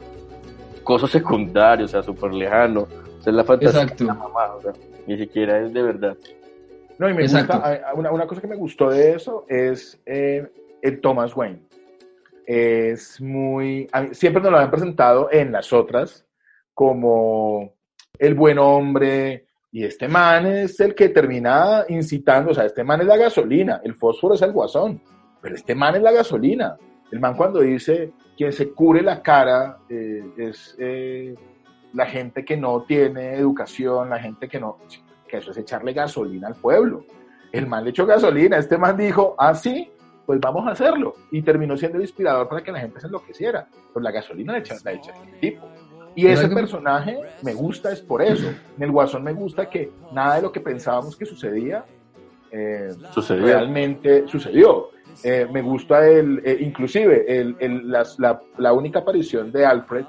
[0.82, 2.82] cosas secundarias, o sea, súper lejano.
[2.82, 4.04] O sea, es la fantasía Exacto.
[4.04, 4.72] de la mamá, o sea,
[5.06, 6.16] ni siquiera es de verdad.
[6.98, 7.52] No, y me Exacto.
[7.54, 10.46] gusta, una, una cosa que me gustó de eso es eh,
[10.82, 11.60] el Thomas Wayne.
[12.46, 16.24] Es muy, mí- siempre nos lo habían presentado en las otras
[16.74, 17.72] como
[18.18, 23.00] el buen hombre y este man es el que termina incitando, o sea, este man
[23.02, 25.02] es la gasolina, el fósforo es el guasón,
[25.40, 26.76] pero este man es la gasolina.
[27.12, 31.34] El man cuando dice quien se cure la cara eh, es eh,
[31.92, 34.78] la gente que no tiene educación, la gente que no,
[35.28, 37.04] que eso es echarle gasolina al pueblo.
[37.52, 39.52] El man le echó gasolina, este man dijo, ah,
[40.26, 41.14] pues vamos a hacerlo.
[41.30, 43.68] Y terminó siendo inspirador para que la gente se enloqueciera.
[43.92, 45.68] Pues la gasolina la echa, la echa el tipo.
[46.16, 48.48] Y ese personaje me gusta es por eso.
[48.76, 51.84] En el Guasón me gusta que nada de lo que pensábamos que sucedía
[52.50, 53.44] eh, Sucedió.
[53.44, 54.88] realmente sucedió.
[55.22, 60.04] Eh, me gusta el, eh, inclusive el, el- las- la, la única aparición de Alfred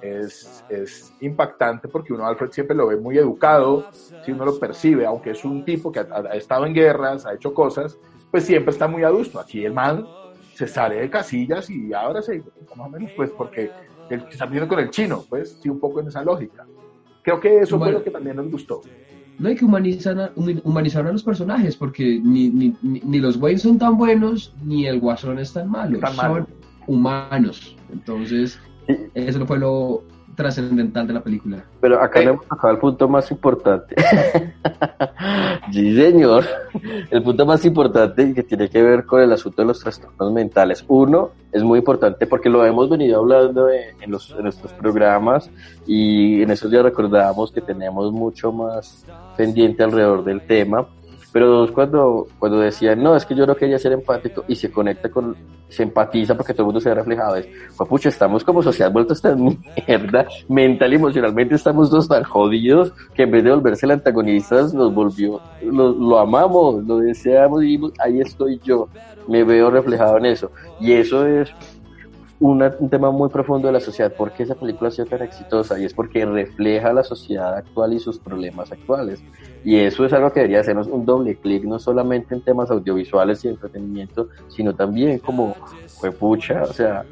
[0.00, 5.06] es, es impactante porque uno Alfred siempre lo ve muy educado, si uno lo percibe,
[5.06, 7.96] aunque es un tipo que ha, ha estado en guerras, ha hecho cosas,
[8.30, 9.38] pues siempre está muy adusto.
[9.40, 10.06] Aquí el man
[10.54, 12.42] se sale de casillas y ahora se,
[12.74, 13.70] más o menos, pues porque
[14.10, 16.66] está viendo con el chino, pues sí, un poco en esa lógica.
[17.22, 17.92] Creo que eso Bueno.
[17.92, 18.80] fue lo que también nos gustó.
[19.38, 20.32] No hay que humanizar a,
[20.64, 24.86] humanizar a los personajes, porque ni, ni, ni, ni los Wayne son tan buenos, ni
[24.86, 25.98] el Guasón es tan malo.
[25.98, 26.34] Tan malo.
[26.36, 26.46] Son
[26.86, 27.76] humanos.
[27.92, 28.94] Entonces, Sí.
[29.14, 30.04] eso fue lo
[30.36, 31.64] trascendental de la película.
[31.80, 32.26] Pero acá Eh.
[32.26, 33.96] no hemos tocado el punto más importante.
[35.72, 36.44] sí, señor.
[37.10, 40.84] El punto más importante que tiene que ver con el asunto de los trastornos mentales.
[40.88, 45.50] Uno, es muy importante porque lo hemos venido hablando en, los, en nuestros programas
[45.86, 49.04] y en esos días recordábamos que tenemos mucho más
[49.36, 50.86] pendiente alrededor del tema.
[51.36, 54.70] Pero dos, cuando, cuando decían, no, es que yo no quería ser empático y se
[54.70, 55.36] conecta con,
[55.68, 57.46] se empatiza porque todo el mundo se ve reflejado, es,
[57.86, 59.44] pucha, estamos como sociedad vueltos tan
[59.86, 64.72] mierda, mental y emocionalmente estamos todos tan jodidos que en vez de volverse el antagonistas
[64.72, 68.88] nos volvió, lo, lo amamos, lo deseamos y dijimos, ahí estoy yo,
[69.28, 70.50] me veo reflejado en eso.
[70.80, 71.52] Y eso es
[72.38, 74.14] una- un tema muy profundo de la sociedad.
[74.14, 75.78] ¿Por qué esa película ha sido tan exitosa?
[75.80, 79.24] Y es porque refleja la sociedad actual y sus problemas actuales.
[79.62, 83.44] Y eso es algo que debería hacernos un doble clic, no solamente en temas audiovisuales
[83.44, 85.58] y entretenimiento, sino también como
[85.98, 87.06] fue pucha, o sea,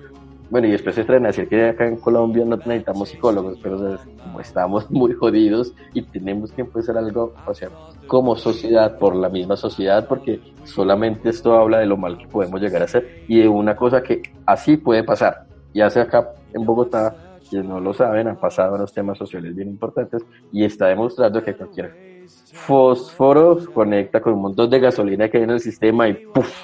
[0.50, 3.78] bueno, y después se estrena decir que acá en Colombia no necesitamos psicólogos, pero o
[3.78, 7.70] sea, como estamos muy jodidos y tenemos que empezar algo, o sea,
[8.06, 12.60] como sociedad, por la misma sociedad, porque solamente esto habla de lo mal que podemos
[12.60, 15.46] llegar a ser y de una cosa que así puede pasar.
[15.72, 17.16] Y hace acá en Bogotá,
[17.48, 20.22] quienes no lo saben, han pasado unos temas sociales bien importantes
[20.52, 22.04] y está demostrando que cualquier
[22.52, 26.54] fósforo conecta con un montón de gasolina que hay en el sistema y ¡puf!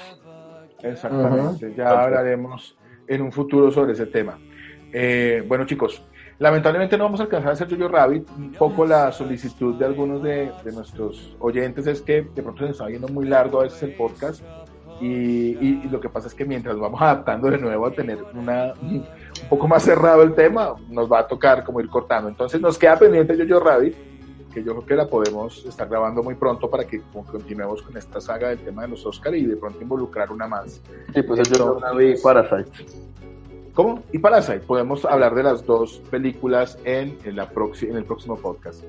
[0.83, 1.99] Exactamente, ya Perfecto.
[1.99, 2.77] hablaremos
[3.11, 4.39] en un futuro sobre ese tema.
[4.93, 6.03] Eh, bueno, chicos,
[6.39, 8.29] lamentablemente no vamos a alcanzar a hacer Yo Rabbit.
[8.39, 12.73] Un poco la solicitud de algunos de, de nuestros oyentes es que de pronto se
[12.73, 14.43] está yendo muy largo a veces el podcast.
[15.01, 15.07] Y,
[15.61, 18.75] y- y lo que pasa es que mientras vamos adaptando de nuevo a tener una,
[18.83, 19.05] un
[19.49, 22.29] poco más cerrado el tema, nos va a tocar como ir cortando.
[22.29, 23.95] Entonces nos queda pendiente Yo Rabbit
[24.53, 28.21] que yo creo que la podemos estar grabando muy pronto para que continuemos con esta
[28.21, 30.83] saga del tema de los Oscar y de pronto involucrar una más.
[31.15, 32.71] Sí, pues yo una vi Parasite.
[33.75, 34.03] ¿Cómo?
[34.13, 34.61] Y Parasite.
[34.61, 37.49] Podemos hablar de las dos películas en, en, la
[37.83, 38.85] en el próximo podcast.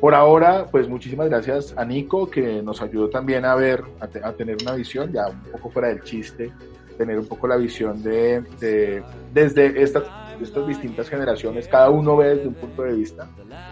[0.00, 4.58] Por ahora, pues muchísimas gracias a Nico, que nos ayudó también a ver, a, tener
[4.60, 6.52] una visión, ya un poco fuera del chiste,
[6.98, 9.02] tener un poco la visión de, de
[9.32, 10.04] desde estas,
[10.40, 13.28] estas distintas generaciones, cada uno ve desde un punto de vista,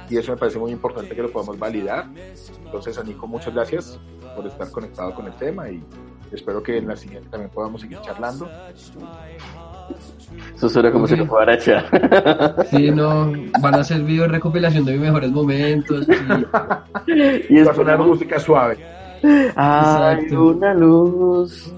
[0.09, 2.07] y eso me parece muy importante que lo podamos validar.
[2.65, 3.99] Entonces, a Nico, muchas gracias
[4.35, 5.83] por estar conectado con el tema y
[6.33, 8.49] espero que en la siguiente también podamos seguir charlando.
[10.55, 12.65] Eso suena como si lo fuera a echar.
[12.71, 16.07] Sí, no, van a hacer video de recopilación de mis mejores momentos.
[17.07, 18.79] Y, va a sonar música suave.
[19.57, 21.73] Hay una luz.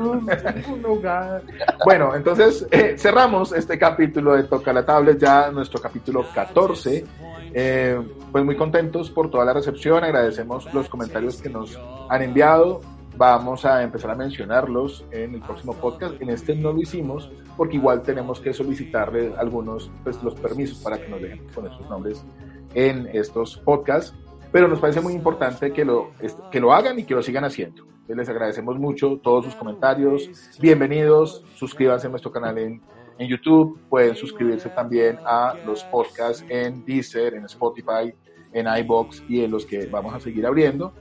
[1.84, 7.04] bueno, entonces eh, cerramos este capítulo de Toca la Tablet, ya nuestro capítulo 14.
[7.52, 11.78] Eh, pues muy contentos por toda la recepción, agradecemos los comentarios que nos
[12.08, 12.80] han enviado
[13.20, 16.14] vamos a empezar a mencionarlos en el próximo podcast.
[16.22, 20.98] En este no lo hicimos porque igual tenemos que solicitarle algunos pues, los permisos para
[20.98, 22.24] que nos dejen poner sus nombres
[22.72, 24.16] en estos podcasts.
[24.50, 26.12] Pero nos parece muy importante que lo,
[26.50, 27.84] que lo hagan y que lo sigan haciendo.
[28.16, 30.28] Les agradecemos mucho todos sus comentarios.
[30.58, 31.44] Bienvenidos.
[31.54, 32.82] Suscríbanse a nuestro canal en,
[33.18, 33.78] en YouTube.
[33.88, 38.12] Pueden suscribirse también a los podcasts en Deezer, en Spotify,
[38.52, 40.92] en iBox y en los que vamos a seguir abriendo.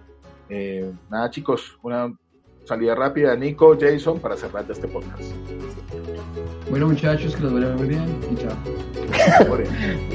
[0.50, 2.14] Eh, nada, chicos, una
[2.66, 5.24] salida rápida, Nico, Jason, para cerrar este podcast.
[6.70, 9.58] Bueno, muchachos, que los vaya muy bien y chao.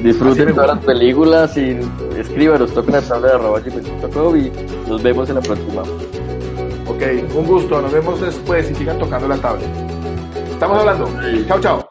[0.01, 1.77] Disfruten todas las películas y
[2.17, 3.61] escríbanos, toquen la tabla de arroba
[4.39, 4.53] y
[4.89, 5.83] nos vemos en la próxima.
[6.95, 7.03] Ok,
[7.35, 9.67] un gusto, nos vemos después y sigan tocando la tabla.
[10.49, 11.11] Estamos hablando.
[11.49, 11.89] Chao, chao.